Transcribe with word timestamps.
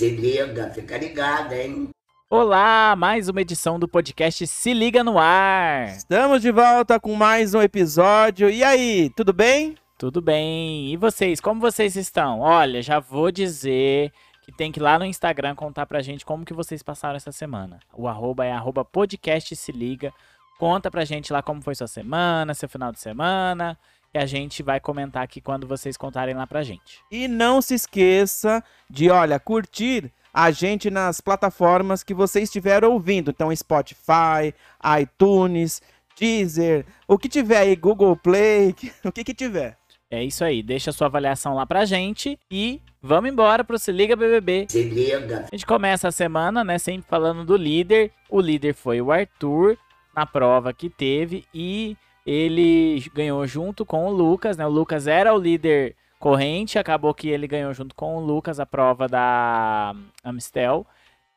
Se 0.00 0.08
liga, 0.08 0.70
fica 0.70 0.96
ligado, 0.96 1.52
hein? 1.52 1.90
Olá, 2.30 2.96
mais 2.96 3.28
uma 3.28 3.42
edição 3.42 3.78
do 3.78 3.86
podcast 3.86 4.46
Se 4.46 4.72
Liga 4.72 5.04
no 5.04 5.18
Ar. 5.18 5.88
Estamos 5.88 6.40
de 6.40 6.50
volta 6.50 6.98
com 6.98 7.14
mais 7.14 7.52
um 7.52 7.60
episódio. 7.60 8.48
E 8.48 8.64
aí, 8.64 9.10
tudo 9.14 9.30
bem? 9.34 9.74
Tudo 9.98 10.22
bem. 10.22 10.90
E 10.90 10.96
vocês, 10.96 11.38
como 11.38 11.60
vocês 11.60 11.96
estão? 11.96 12.40
Olha, 12.40 12.80
já 12.80 12.98
vou 12.98 13.30
dizer 13.30 14.10
que 14.40 14.50
tem 14.50 14.72
que 14.72 14.80
ir 14.80 14.82
lá 14.82 14.98
no 14.98 15.04
Instagram 15.04 15.54
contar 15.54 15.84
pra 15.84 16.00
gente 16.00 16.24
como 16.24 16.46
que 16.46 16.54
vocês 16.54 16.82
passaram 16.82 17.16
essa 17.16 17.30
semana. 17.30 17.78
O 17.92 18.08
arroba 18.08 18.46
é 18.46 18.52
arroba 18.52 18.82
podcast 18.82 19.54
se 19.54 19.70
liga. 19.70 20.10
Conta 20.58 20.90
pra 20.90 21.04
gente 21.04 21.30
lá 21.30 21.42
como 21.42 21.60
foi 21.60 21.74
sua 21.74 21.86
semana, 21.86 22.54
seu 22.54 22.70
final 22.70 22.90
de 22.90 23.00
semana. 23.00 23.76
E 24.12 24.18
a 24.18 24.26
gente 24.26 24.62
vai 24.62 24.80
comentar 24.80 25.22
aqui 25.22 25.40
quando 25.40 25.66
vocês 25.66 25.96
contarem 25.96 26.34
lá 26.34 26.46
pra 26.46 26.62
gente. 26.62 26.98
E 27.10 27.28
não 27.28 27.62
se 27.62 27.74
esqueça 27.74 28.62
de, 28.88 29.08
olha, 29.08 29.38
curtir 29.38 30.10
a 30.34 30.50
gente 30.50 30.90
nas 30.90 31.20
plataformas 31.20 32.02
que 32.02 32.14
você 32.14 32.40
estiver 32.40 32.84
ouvindo. 32.84 33.30
Então, 33.30 33.54
Spotify, 33.54 34.54
iTunes, 35.00 35.80
Deezer, 36.18 36.84
o 37.06 37.16
que 37.16 37.28
tiver 37.28 37.58
aí, 37.58 37.76
Google 37.76 38.16
Play, 38.16 38.74
o 39.04 39.12
que 39.12 39.24
que 39.24 39.34
tiver. 39.34 39.76
É 40.10 40.24
isso 40.24 40.42
aí, 40.42 40.60
deixa 40.60 40.90
a 40.90 40.92
sua 40.92 41.06
avaliação 41.06 41.54
lá 41.54 41.64
pra 41.64 41.84
gente 41.84 42.36
e 42.50 42.82
vamos 43.00 43.30
embora 43.30 43.62
pro 43.62 43.78
Se 43.78 43.92
Liga 43.92 44.16
BBB. 44.16 44.66
Se 44.68 44.82
liga. 44.82 45.46
A 45.50 45.54
gente 45.54 45.64
começa 45.64 46.08
a 46.08 46.12
semana, 46.12 46.64
né, 46.64 46.78
sempre 46.78 47.08
falando 47.08 47.44
do 47.44 47.56
líder. 47.56 48.10
O 48.28 48.40
líder 48.40 48.74
foi 48.74 49.00
o 49.00 49.12
Arthur 49.12 49.78
na 50.14 50.26
prova 50.26 50.72
que 50.72 50.90
teve 50.90 51.44
e 51.54 51.96
ele 52.26 53.04
ganhou 53.14 53.46
junto 53.46 53.84
com 53.84 54.06
o 54.06 54.10
Lucas, 54.10 54.56
né? 54.56 54.66
O 54.66 54.70
Lucas 54.70 55.06
era 55.06 55.34
o 55.34 55.38
líder 55.38 55.96
corrente, 56.18 56.78
acabou 56.78 57.14
que 57.14 57.28
ele 57.28 57.46
ganhou 57.46 57.72
junto 57.72 57.94
com 57.94 58.16
o 58.16 58.20
Lucas 58.20 58.60
a 58.60 58.66
prova 58.66 59.08
da 59.08 59.94
Amistel 60.22 60.86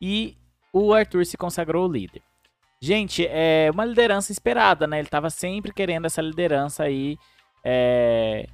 e 0.00 0.36
o 0.72 0.92
Arthur 0.92 1.24
se 1.24 1.36
consagrou 1.36 1.90
líder. 1.90 2.22
Gente, 2.80 3.26
é 3.26 3.70
uma 3.72 3.84
liderança 3.84 4.30
esperada, 4.30 4.86
né? 4.86 4.98
Ele 4.98 5.06
estava 5.06 5.30
sempre 5.30 5.72
querendo 5.72 6.04
essa 6.04 6.20
liderança 6.20 6.82
aí 6.82 7.16
é, 7.64 8.46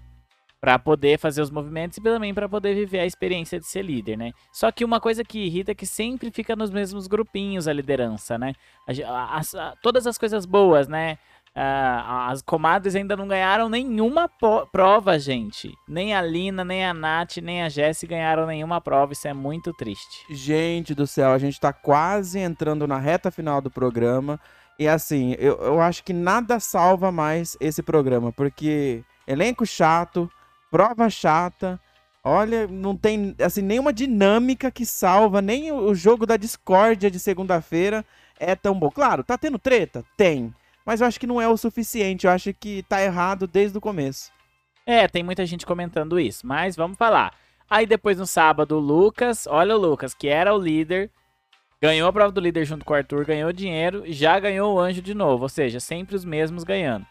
para 0.60 0.78
poder 0.78 1.18
fazer 1.18 1.42
os 1.42 1.50
movimentos 1.50 1.98
e 1.98 2.00
também 2.00 2.32
para 2.32 2.48
poder 2.48 2.74
viver 2.74 3.00
a 3.00 3.06
experiência 3.06 3.58
de 3.58 3.66
ser 3.66 3.82
líder, 3.82 4.16
né? 4.16 4.32
Só 4.52 4.70
que 4.70 4.84
uma 4.84 5.00
coisa 5.00 5.24
que 5.24 5.46
irrita 5.46 5.72
é 5.72 5.74
que 5.74 5.86
sempre 5.86 6.30
fica 6.30 6.54
nos 6.54 6.70
mesmos 6.70 7.08
grupinhos 7.08 7.66
a 7.66 7.72
liderança, 7.72 8.38
né? 8.38 8.52
As, 8.86 9.52
as, 9.54 9.74
todas 9.82 10.06
as 10.06 10.16
coisas 10.16 10.46
boas, 10.46 10.86
né? 10.86 11.18
Uh, 11.56 12.30
as 12.30 12.42
comadres 12.42 12.94
ainda 12.94 13.16
não 13.16 13.26
ganharam 13.26 13.68
nenhuma 13.68 14.30
prova, 14.72 15.18
gente. 15.18 15.74
Nem 15.88 16.14
a 16.14 16.22
Lina, 16.22 16.64
nem 16.64 16.86
a 16.86 16.94
Nath, 16.94 17.38
nem 17.38 17.62
a 17.62 17.68
Jessie 17.68 18.08
ganharam 18.08 18.46
nenhuma 18.46 18.80
prova. 18.80 19.12
Isso 19.12 19.26
é 19.26 19.34
muito 19.34 19.72
triste. 19.72 20.24
Gente 20.30 20.94
do 20.94 21.06
céu, 21.06 21.32
a 21.32 21.38
gente 21.38 21.58
tá 21.58 21.72
quase 21.72 22.38
entrando 22.38 22.86
na 22.86 22.98
reta 22.98 23.30
final 23.30 23.60
do 23.60 23.70
programa. 23.70 24.38
E 24.78 24.88
assim, 24.88 25.34
eu, 25.38 25.56
eu 25.58 25.80
acho 25.80 26.04
que 26.04 26.12
nada 26.12 26.60
salva 26.60 27.10
mais 27.10 27.56
esse 27.60 27.82
programa, 27.82 28.32
porque 28.32 29.02
elenco 29.26 29.66
chato, 29.66 30.30
prova 30.70 31.10
chata. 31.10 31.78
Olha, 32.22 32.66
não 32.66 32.96
tem 32.96 33.34
assim 33.42 33.62
nenhuma 33.62 33.92
dinâmica 33.92 34.70
que 34.70 34.86
salva, 34.86 35.42
nem 35.42 35.72
o 35.72 35.94
jogo 35.94 36.26
da 36.26 36.36
discórdia 36.36 37.10
de 37.10 37.18
segunda-feira 37.18 38.04
é 38.38 38.54
tão 38.54 38.78
bom. 38.78 38.90
Claro, 38.90 39.24
tá 39.24 39.36
tendo 39.36 39.58
treta? 39.58 40.04
Tem. 40.16 40.54
Mas 40.84 41.00
eu 41.00 41.06
acho 41.06 41.20
que 41.20 41.26
não 41.26 41.40
é 41.40 41.48
o 41.48 41.56
suficiente. 41.56 42.26
Eu 42.26 42.32
acho 42.32 42.52
que 42.54 42.82
tá 42.84 43.02
errado 43.02 43.46
desde 43.46 43.76
o 43.76 43.80
começo. 43.80 44.32
É, 44.86 45.06
tem 45.06 45.22
muita 45.22 45.46
gente 45.46 45.66
comentando 45.66 46.18
isso, 46.18 46.46
mas 46.46 46.74
vamos 46.74 46.96
falar. 46.96 47.32
Aí 47.68 47.86
depois 47.86 48.18
no 48.18 48.26
sábado, 48.26 48.76
o 48.76 48.80
Lucas, 48.80 49.46
olha 49.48 49.76
o 49.76 49.78
Lucas, 49.78 50.12
que 50.14 50.26
era 50.26 50.52
o 50.52 50.58
líder, 50.58 51.10
ganhou 51.80 52.08
a 52.08 52.12
prova 52.12 52.32
do 52.32 52.40
líder 52.40 52.64
junto 52.64 52.84
com 52.84 52.92
o 52.92 52.96
Arthur, 52.96 53.24
ganhou 53.24 53.52
dinheiro, 53.52 54.02
já 54.08 54.38
ganhou 54.40 54.74
o 54.74 54.80
anjo 54.80 55.00
de 55.00 55.14
novo, 55.14 55.44
ou 55.44 55.48
seja, 55.48 55.78
sempre 55.78 56.16
os 56.16 56.24
mesmos 56.24 56.64
ganhando. 56.64 57.06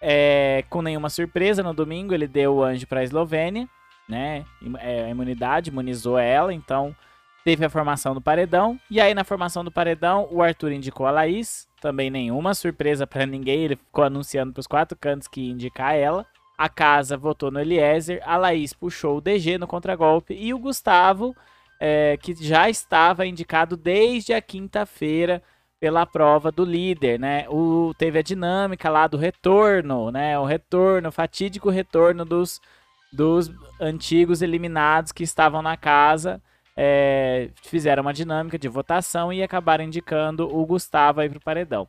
É, 0.00 0.64
com 0.70 0.80
nenhuma 0.80 1.10
surpresa, 1.10 1.62
no 1.62 1.74
domingo 1.74 2.14
ele 2.14 2.26
deu 2.26 2.56
o 2.56 2.62
anjo 2.62 2.86
para 2.86 3.00
a 3.00 3.04
Eslovênia, 3.04 3.68
né? 4.08 4.44
É, 4.78 5.04
a 5.04 5.10
imunidade, 5.10 5.70
imunizou 5.70 6.18
ela, 6.18 6.52
então 6.52 6.96
teve 7.44 7.64
a 7.64 7.70
formação 7.70 8.14
do 8.14 8.20
paredão. 8.20 8.80
E 8.90 9.00
aí 9.00 9.12
na 9.12 9.24
formação 9.24 9.62
do 9.62 9.70
paredão, 9.70 10.26
o 10.30 10.42
Arthur 10.42 10.72
indicou 10.72 11.06
a 11.06 11.10
Laís, 11.10 11.68
também 11.84 12.08
nenhuma 12.08 12.54
surpresa 12.54 13.06
para 13.06 13.26
ninguém, 13.26 13.60
ele 13.60 13.76
ficou 13.76 14.04
anunciando 14.04 14.54
para 14.54 14.60
os 14.60 14.66
quatro 14.66 14.96
cantos 14.96 15.28
que 15.28 15.42
ia 15.42 15.52
indicar 15.52 15.94
ela. 15.94 16.24
A 16.56 16.66
casa 16.66 17.14
votou 17.14 17.50
no 17.50 17.60
Eliezer, 17.60 18.22
a 18.24 18.38
Laís 18.38 18.72
puxou 18.72 19.18
o 19.18 19.20
DG 19.20 19.58
no 19.58 19.66
contragolpe 19.66 20.32
e 20.32 20.54
o 20.54 20.58
Gustavo, 20.58 21.36
é, 21.78 22.16
que 22.16 22.34
já 22.42 22.70
estava 22.70 23.26
indicado 23.26 23.76
desde 23.76 24.32
a 24.32 24.40
quinta-feira 24.40 25.42
pela 25.78 26.06
prova 26.06 26.50
do 26.50 26.64
líder, 26.64 27.20
né? 27.20 27.46
O, 27.50 27.92
teve 27.98 28.18
a 28.18 28.22
dinâmica 28.22 28.88
lá 28.88 29.06
do 29.06 29.18
retorno, 29.18 30.10
né? 30.10 30.38
O 30.38 30.46
retorno, 30.46 31.10
o 31.10 31.12
fatídico 31.12 31.68
retorno 31.68 32.24
dos, 32.24 32.62
dos 33.12 33.52
antigos 33.78 34.40
eliminados 34.40 35.12
que 35.12 35.22
estavam 35.22 35.60
na 35.60 35.76
casa 35.76 36.40
é, 36.76 37.50
fizeram 37.62 38.02
uma 38.02 38.12
dinâmica 38.12 38.58
de 38.58 38.68
votação 38.68 39.32
e 39.32 39.42
acabaram 39.42 39.84
indicando 39.84 40.46
o 40.46 40.64
Gustavo 40.66 41.20
aí 41.20 41.28
pro 41.28 41.40
paredão. 41.40 41.88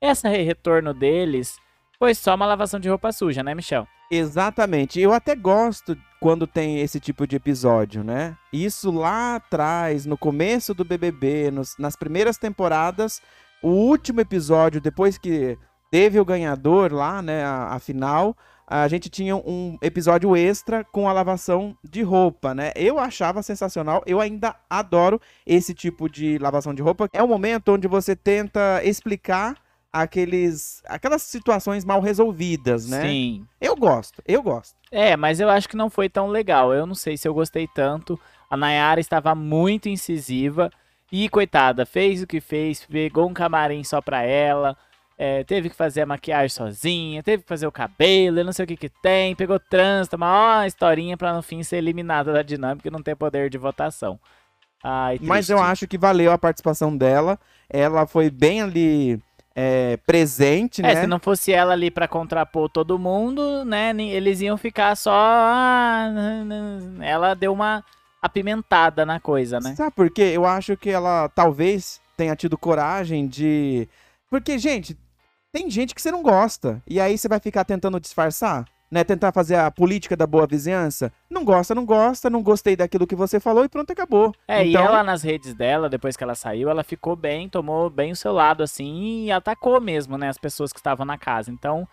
Essa 0.00 0.28
retorno 0.28 0.92
deles 0.92 1.56
foi 1.98 2.14
só 2.14 2.34
uma 2.34 2.46
lavação 2.46 2.80
de 2.80 2.88
roupa 2.88 3.12
suja, 3.12 3.42
né, 3.42 3.54
Michel? 3.54 3.86
Exatamente. 4.10 5.00
Eu 5.00 5.12
até 5.12 5.34
gosto 5.34 5.96
quando 6.20 6.46
tem 6.46 6.80
esse 6.80 7.00
tipo 7.00 7.26
de 7.26 7.36
episódio, 7.36 8.04
né? 8.04 8.36
Isso 8.52 8.90
lá 8.90 9.36
atrás, 9.36 10.06
no 10.06 10.16
começo 10.16 10.74
do 10.74 10.84
BBB, 10.84 11.50
nos, 11.50 11.76
nas 11.78 11.96
primeiras 11.96 12.36
temporadas, 12.36 13.20
o 13.62 13.68
último 13.68 14.20
episódio, 14.20 14.80
depois 14.80 15.16
que 15.16 15.58
teve 15.90 16.18
o 16.18 16.24
ganhador 16.24 16.92
lá, 16.92 17.22
né, 17.22 17.44
a, 17.44 17.74
a 17.74 17.78
final, 17.78 18.36
a 18.66 18.88
gente 18.88 19.10
tinha 19.10 19.36
um 19.36 19.76
episódio 19.82 20.34
extra 20.36 20.84
com 20.84 21.08
a 21.08 21.12
lavação 21.12 21.76
de 21.82 22.02
roupa, 22.02 22.54
né? 22.54 22.72
Eu 22.74 22.98
achava 22.98 23.42
sensacional, 23.42 24.02
eu 24.06 24.20
ainda 24.20 24.56
adoro 24.68 25.20
esse 25.46 25.74
tipo 25.74 26.08
de 26.08 26.38
lavação 26.38 26.74
de 26.74 26.82
roupa. 26.82 27.08
É 27.12 27.22
um 27.22 27.28
momento 27.28 27.72
onde 27.72 27.86
você 27.86 28.16
tenta 28.16 28.80
explicar 28.82 29.56
aqueles 29.92 30.82
aquelas 30.86 31.22
situações 31.22 31.84
mal 31.84 32.00
resolvidas, 32.00 32.88
né? 32.88 33.02
Sim. 33.02 33.46
Eu 33.60 33.76
gosto, 33.76 34.22
eu 34.26 34.42
gosto. 34.42 34.74
É, 34.90 35.16
mas 35.16 35.40
eu 35.40 35.48
acho 35.48 35.68
que 35.68 35.76
não 35.76 35.90
foi 35.90 36.08
tão 36.08 36.28
legal. 36.28 36.72
Eu 36.72 36.86
não 36.86 36.94
sei 36.94 37.16
se 37.16 37.28
eu 37.28 37.34
gostei 37.34 37.68
tanto. 37.74 38.18
A 38.50 38.56
Nayara 38.56 39.00
estava 39.00 39.34
muito 39.34 39.88
incisiva 39.88 40.70
e 41.12 41.28
coitada, 41.28 41.86
fez 41.86 42.22
o 42.22 42.26
que 42.26 42.40
fez, 42.40 42.84
pegou 42.86 43.28
um 43.28 43.34
camarim 43.34 43.84
só 43.84 44.00
pra 44.00 44.22
ela 44.22 44.76
é, 45.16 45.44
teve 45.44 45.70
que 45.70 45.76
fazer 45.76 46.02
a 46.02 46.06
maquiagem 46.06 46.48
sozinha, 46.48 47.22
teve 47.22 47.42
que 47.42 47.48
fazer 47.48 47.66
o 47.66 47.72
cabelo, 47.72 48.40
eu 48.40 48.44
não 48.44 48.52
sei 48.52 48.64
o 48.64 48.68
que 48.68 48.76
que 48.76 48.88
tem, 48.88 49.34
pegou 49.34 49.58
trânsito, 49.58 50.16
uma 50.16 50.66
historinha 50.66 51.16
para 51.16 51.32
no 51.32 51.42
fim 51.42 51.62
ser 51.62 51.76
eliminada 51.76 52.32
da 52.32 52.42
dinâmica 52.42 52.88
e 52.88 52.90
não 52.90 53.02
ter 53.02 53.14
poder 53.14 53.48
de 53.48 53.58
votação. 53.58 54.18
Ai, 54.82 55.18
Mas 55.22 55.48
eu 55.48 55.62
acho 55.62 55.86
que 55.86 55.96
valeu 55.96 56.30
a 56.32 56.38
participação 56.38 56.94
dela, 56.96 57.38
ela 57.70 58.06
foi 58.06 58.28
bem 58.28 58.60
ali 58.60 59.18
é, 59.54 59.96
presente, 60.06 60.82
é, 60.82 60.94
né? 60.94 61.00
se 61.00 61.06
não 61.06 61.18
fosse 61.18 61.52
ela 61.52 61.72
ali 61.72 61.90
para 61.90 62.08
contrapor 62.08 62.68
todo 62.68 62.98
mundo, 62.98 63.64
né, 63.64 63.92
eles 63.96 64.40
iam 64.40 64.58
ficar 64.58 64.96
só... 64.96 65.12
Ah, 65.14 66.10
ela 67.00 67.34
deu 67.34 67.52
uma 67.52 67.84
apimentada 68.20 69.06
na 69.06 69.20
coisa, 69.20 69.60
né? 69.60 69.74
Sabe 69.76 69.92
por 69.94 70.10
quê? 70.10 70.32
Eu 70.34 70.44
acho 70.44 70.76
que 70.76 70.90
ela 70.90 71.28
talvez 71.28 72.00
tenha 72.16 72.34
tido 72.34 72.58
coragem 72.58 73.26
de... 73.26 73.88
Porque, 74.30 74.58
gente, 74.58 74.96
tem 75.54 75.70
gente 75.70 75.94
que 75.94 76.02
você 76.02 76.10
não 76.10 76.20
gosta. 76.20 76.82
E 76.84 76.98
aí 76.98 77.16
você 77.16 77.28
vai 77.28 77.38
ficar 77.38 77.64
tentando 77.64 78.00
disfarçar? 78.00 78.64
Né, 78.90 79.02
tentar 79.02 79.32
fazer 79.32 79.56
a 79.56 79.70
política 79.70 80.16
da 80.16 80.26
boa 80.26 80.46
vizinhança. 80.46 81.12
Não 81.28 81.44
gosta, 81.44 81.74
não 81.74 81.84
gosta, 81.84 82.30
não 82.30 82.42
gostei 82.42 82.76
daquilo 82.76 83.06
que 83.06 83.16
você 83.16 83.40
falou 83.40 83.64
e 83.64 83.68
pronto, 83.68 83.90
acabou. 83.90 84.32
É, 84.46 84.64
então... 84.64 84.82
e 84.82 84.86
ela 84.86 85.02
nas 85.02 85.22
redes 85.22 85.52
dela, 85.54 85.88
depois 85.88 86.16
que 86.16 86.22
ela 86.22 86.34
saiu, 86.36 86.68
ela 86.68 86.84
ficou 86.84 87.16
bem, 87.16 87.48
tomou 87.48 87.90
bem 87.90 88.12
o 88.12 88.16
seu 88.16 88.32
lado, 88.32 88.62
assim, 88.62 89.24
e 89.24 89.32
atacou 89.32 89.80
mesmo, 89.80 90.16
né, 90.16 90.28
as 90.28 90.38
pessoas 90.38 90.72
que 90.72 90.78
estavam 90.78 91.04
na 91.04 91.18
casa. 91.18 91.50
Então, 91.50 91.88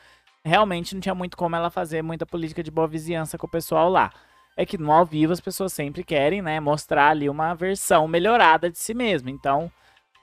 realmente 0.45 0.93
não 0.93 1.01
tinha 1.01 1.15
muito 1.15 1.35
como 1.35 1.55
ela 1.55 1.71
fazer 1.71 2.03
muita 2.03 2.25
política 2.25 2.61
de 2.61 2.69
boa 2.69 2.87
vizinhança 2.87 3.35
com 3.35 3.47
o 3.47 3.51
pessoal 3.51 3.89
lá. 3.89 4.11
É 4.55 4.63
que 4.63 4.77
no 4.77 4.91
ao 4.91 5.05
vivo 5.05 5.33
as 5.33 5.41
pessoas 5.41 5.73
sempre 5.73 6.03
querem, 6.03 6.41
né, 6.41 6.59
mostrar 6.59 7.09
ali 7.09 7.29
uma 7.29 7.55
versão 7.55 8.07
melhorada 8.07 8.69
de 8.69 8.77
si 8.77 8.93
mesma. 8.93 9.31
Então, 9.31 9.71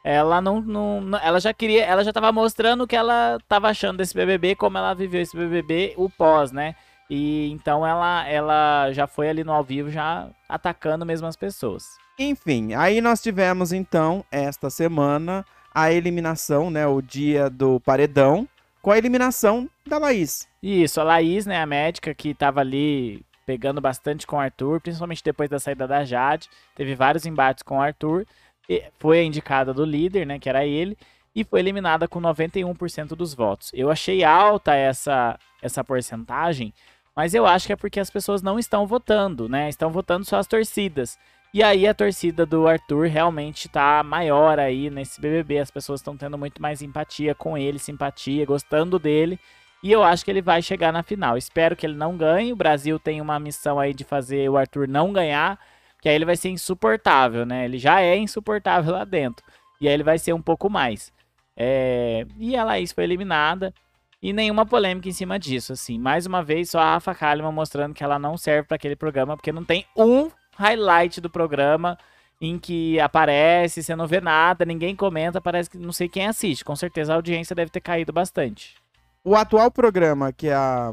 ela 0.05 0.41
não, 0.41 0.61
não, 0.61 1.19
ela 1.19 1.41
já 1.41 1.53
queria, 1.53 1.85
ela 1.85 2.05
já 2.05 2.13
tava 2.13 2.33
mostrando 2.33 2.85
o 2.85 2.87
que 2.87 2.97
ela 2.97 3.39
tava 3.49 3.69
achando 3.69 3.99
desse 3.99 4.15
BBB, 4.15 4.55
como 4.55 4.79
ela 4.79 4.95
viveu 4.95 5.21
esse 5.21 5.37
BBB, 5.37 5.95
o 5.97 6.09
pós, 6.09 6.53
né? 6.53 6.75
E 7.11 7.51
então 7.51 7.87
ela, 7.87 8.27
ela 8.29 8.93
já 8.93 9.07
foi 9.07 9.29
ali 9.29 9.43
no 9.43 9.53
ao 9.53 9.65
vivo 9.65 9.91
já 9.91 10.29
atacando 10.49 11.07
mesmo 11.07 11.27
as 11.27 11.37
pessoas. 11.37 11.85
Enfim, 12.19 12.75
aí 12.75 13.01
nós 13.01 13.23
tivemos 13.23 13.73
então 13.73 14.25
esta 14.31 14.69
semana 14.69 15.45
a 15.75 15.93
eliminação, 15.93 16.71
né, 16.71 16.87
o 16.87 17.01
dia 17.01 17.49
do 17.49 17.79
paredão, 17.81 18.49
com 18.83 18.91
a 18.91 18.99
eliminação 18.99 19.69
da 19.87 19.99
Laís. 19.99 20.49
Isso, 20.63 21.01
a 21.01 21.05
Laís, 21.05 21.47
né, 21.47 21.61
a 21.63 21.67
médica 21.67 22.13
que 22.15 22.35
tava 22.35 22.61
ali 22.61 23.23
pegando 23.47 23.81
bastante 23.81 24.27
com 24.27 24.37
o 24.37 24.41
Arthur, 24.41 24.81
principalmente 24.81 25.25
depois 25.25 25.49
da 25.49 25.59
saída 25.59 25.89
da 25.89 26.05
Jade. 26.05 26.51
Teve 26.75 26.95
vários 26.95 27.25
embates 27.25 27.63
com 27.63 27.79
o 27.79 27.81
Arthur. 27.81 28.27
E 28.69 28.85
foi 28.99 29.21
a 29.21 29.25
indicada 29.25 29.73
do 29.73 29.85
líder, 29.85 30.27
né, 30.27 30.39
que 30.39 30.49
era 30.49 30.67
ele, 30.67 30.97
e 31.35 31.45
foi 31.45 31.61
eliminada 31.61 32.07
com 32.07 32.21
91% 32.21 33.09
dos 33.09 33.35
votos. 33.35 33.71
Eu 33.73 33.91
achei 33.91 34.25
alta 34.25 34.75
essa, 34.75 35.39
essa 35.63 35.85
porcentagem, 35.85 36.75
mas 37.15 37.35
eu 37.35 37.47
acho 37.47 37.67
que 37.67 37.73
é 37.73 37.77
porque 37.77 38.01
as 38.01 38.11
pessoas 38.11 38.43
não 38.43 38.59
estão 38.59 38.87
votando, 38.87 39.49
né? 39.49 39.69
Estão 39.69 39.91
votando 39.91 40.25
só 40.25 40.37
as 40.37 40.47
torcidas. 40.47 41.19
E 41.53 41.63
aí 41.63 41.87
a 41.87 41.95
torcida 41.95 42.45
do 42.45 42.69
Arthur 42.69 43.09
realmente 43.09 43.69
tá 43.69 44.03
maior 44.05 44.59
aí 44.59 44.91
nesse 44.91 45.21
BBB. 45.21 45.59
As 45.59 45.71
pessoas 45.71 46.01
estão 46.01 46.17
tendo 46.17 46.37
muito 46.37 46.61
mais 46.61 46.83
empatia 46.83 47.35
com 47.35 47.57
ele, 47.57 47.79
simpatia, 47.79 48.45
gostando 48.45 48.99
dele. 48.99 49.41
E 49.83 49.91
eu 49.91 50.03
acho 50.03 50.25
que 50.25 50.31
ele 50.31 50.43
vai 50.43 50.61
chegar 50.61 50.93
na 50.93 51.03
final. 51.03 51.37
Espero 51.39 51.75
que 51.75 51.87
ele 51.87 51.95
não 51.97 52.17
ganhe. 52.17 52.53
O 52.53 52.57
Brasil 52.57 52.99
tem 52.99 53.21
uma 53.21 53.41
missão 53.41 53.81
aí 53.81 53.95
de 53.95 54.05
fazer 54.05 54.49
o 54.51 54.57
Arthur 54.57 54.87
não 54.87 55.13
ganhar, 55.13 55.59
que 56.01 56.09
aí 56.09 56.15
ele 56.15 56.25
vai 56.25 56.37
ser 56.37 56.51
insuportável, 56.51 57.45
né? 57.45 57.65
Ele 57.65 57.79
já 57.79 58.01
é 58.01 58.17
insuportável 58.17 58.93
lá 58.93 59.05
dentro. 59.05 59.45
E 59.81 59.89
aí 59.89 59.95
ele 59.95 60.03
vai 60.03 60.19
ser 60.19 60.33
um 60.33 60.43
pouco 60.43 60.69
mais. 60.71 61.13
É... 61.57 62.27
E 62.39 62.57
a 62.57 62.65
Laís 62.65 62.93
foi 62.93 63.05
eliminada. 63.05 63.73
E 64.21 64.33
nenhuma 64.33 64.67
polêmica 64.67 65.09
em 65.09 65.13
cima 65.13 65.39
disso, 65.39 65.73
assim. 65.73 65.99
Mais 65.99 66.27
uma 66.27 66.43
vez, 66.43 66.71
só 66.71 66.81
a 66.81 66.95
Rafa 66.95 67.15
Kalimann 67.15 67.53
mostrando 67.53 67.95
que 67.95 68.03
ela 68.03 68.19
não 68.19 68.37
serve 68.37 68.67
para 68.67 68.75
aquele 68.75 68.97
programa, 68.97 69.37
porque 69.37 69.53
não 69.53 69.65
tem 69.65 69.85
um 69.97 70.29
highlight 70.57 71.21
do 71.21 71.31
programa 71.31 71.97
em 72.41 72.59
que 72.59 72.99
aparece, 73.01 73.83
você 73.83 73.95
não 73.97 74.07
vê 74.07 74.21
nada, 74.21 74.65
ninguém 74.65 74.95
comenta, 74.95 75.41
parece 75.41 75.71
que 75.71 75.79
não 75.79 75.93
sei 75.93 76.09
quem 76.09 76.27
assiste. 76.27 76.65
Com 76.65 76.75
certeza 76.75 77.13
a 77.13 77.17
audiência 77.17 77.55
deve 77.55 77.71
ter 77.71 77.81
caído 77.81 78.13
bastante. 78.13 78.77
O 79.25 79.35
atual 79.35 79.71
programa 79.71 80.33
que 80.33 80.49
a 80.51 80.93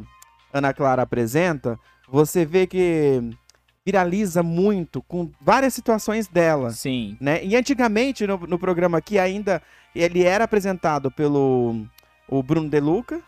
Ana 0.54 0.74
Clara 0.74 1.04
apresenta, 1.04 1.80
você 2.08 2.46
vê 2.46 2.68
que 2.68 3.22
viraliza 3.86 4.42
muito 4.42 5.02
com 5.04 5.30
várias 5.40 5.74
situações 5.74 6.28
dela. 6.28 6.72
Sim. 6.72 7.16
Né? 7.22 7.44
E 7.46 7.56
antigamente, 7.56 8.26
no, 8.26 8.38
no 8.38 8.58
programa 8.58 8.98
aqui, 8.98 9.20
ainda 9.20 9.62
ele 9.96 10.24
era 10.24 10.46
apresentado 10.46 11.12
pelo 11.12 11.86
o 12.28 12.42
Bruno 12.42 12.68
De 12.68 12.80
Luca 12.80 13.22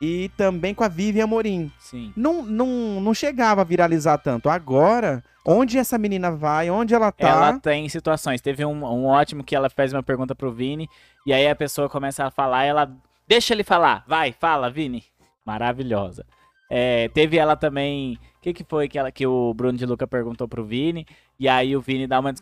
e 0.00 0.30
também 0.36 0.74
com 0.74 0.84
a 0.84 0.88
Vivian 0.88 1.24
Amorim. 1.24 1.72
Sim. 1.78 2.12
Não, 2.14 2.42
não, 2.42 3.00
não 3.00 3.14
chegava 3.14 3.62
a 3.62 3.64
viralizar 3.64 4.18
tanto. 4.18 4.50
Agora, 4.50 5.24
onde 5.42 5.78
essa 5.78 5.96
menina 5.96 6.30
vai, 6.30 6.68
onde 6.68 6.94
ela 6.94 7.10
tá. 7.10 7.28
Ela 7.28 7.58
tem 7.58 7.88
situações. 7.88 8.42
Teve 8.42 8.66
um, 8.66 8.84
um 8.84 9.06
ótimo 9.06 9.42
que 9.42 9.56
ela 9.56 9.70
fez 9.70 9.94
uma 9.94 10.02
pergunta 10.02 10.34
pro 10.34 10.52
Vini, 10.52 10.90
e 11.24 11.32
aí 11.32 11.48
a 11.48 11.56
pessoa 11.56 11.88
começa 11.88 12.26
a 12.26 12.30
falar, 12.30 12.66
e 12.66 12.68
ela 12.68 12.92
deixa 13.26 13.54
ele 13.54 13.64
falar. 13.64 14.04
Vai, 14.06 14.32
fala, 14.32 14.70
Vini. 14.70 15.02
Maravilhosa. 15.46 16.26
É, 16.68 17.08
teve 17.08 17.36
ela 17.38 17.56
também. 17.56 18.18
O 18.36 18.40
que, 18.46 18.52
que 18.52 18.64
foi 18.68 18.88
que, 18.88 18.98
ela, 18.98 19.10
que 19.10 19.26
o 19.26 19.52
Bruno 19.54 19.76
de 19.76 19.84
Luca 19.86 20.06
perguntou 20.06 20.46
pro 20.46 20.64
Vini? 20.64 21.06
E 21.38 21.48
aí 21.48 21.76
o 21.76 21.80
Vini 21.80 22.06
dá 22.06 22.18
uma, 22.20 22.32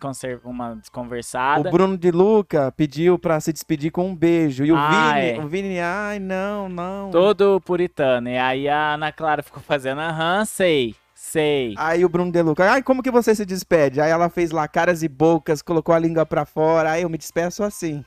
uma 0.44 0.75
desconversada. 0.76 1.69
O 1.69 1.73
Bruno 1.73 1.97
de 1.97 2.11
Luca 2.11 2.73
pediu 2.76 3.19
pra 3.19 3.41
se 3.41 3.53
despedir 3.53 3.91
com 3.91 4.09
um 4.09 4.15
beijo. 4.15 4.65
E 4.65 4.71
o 4.73 4.76
Ah, 4.76 5.15
Vini, 5.15 5.26
é. 5.31 5.38
o 5.41 5.49
Vini, 5.49 5.81
ai, 5.81 6.19
não, 6.19 6.69
não. 6.69 7.11
Todo 7.11 7.61
puritano. 7.62 8.29
E 8.29 8.37
aí 8.38 8.69
a 8.69 8.94
Ana 8.94 9.11
Clara 9.12 9.43
ficou 9.43 9.62
fazendo, 9.62 10.00
aham, 10.00 10.44
sei, 10.44 10.94
sei. 11.15 11.75
Aí 11.77 12.05
o 12.05 12.09
Bruno 12.09 12.31
De 12.31 12.43
Luca, 12.43 12.70
ai, 12.70 12.82
como 12.82 13.03
que 13.03 13.11
você 13.11 13.35
se 13.35 13.44
despede? 13.47 14.00
Aí 14.00 14.11
ela 14.11 14.29
fez 14.29 14.50
lá 14.50 14.69
caras 14.69 15.03
e 15.03 15.09
bocas, 15.09 15.62
colocou 15.62 15.94
a 15.94 15.99
língua 15.99 16.25
pra 16.27 16.44
fora. 16.44 16.93
Aí 16.93 17.03
eu 17.03 17.09
me 17.11 17.19
despeço 17.19 17.62
assim. 17.65 18.05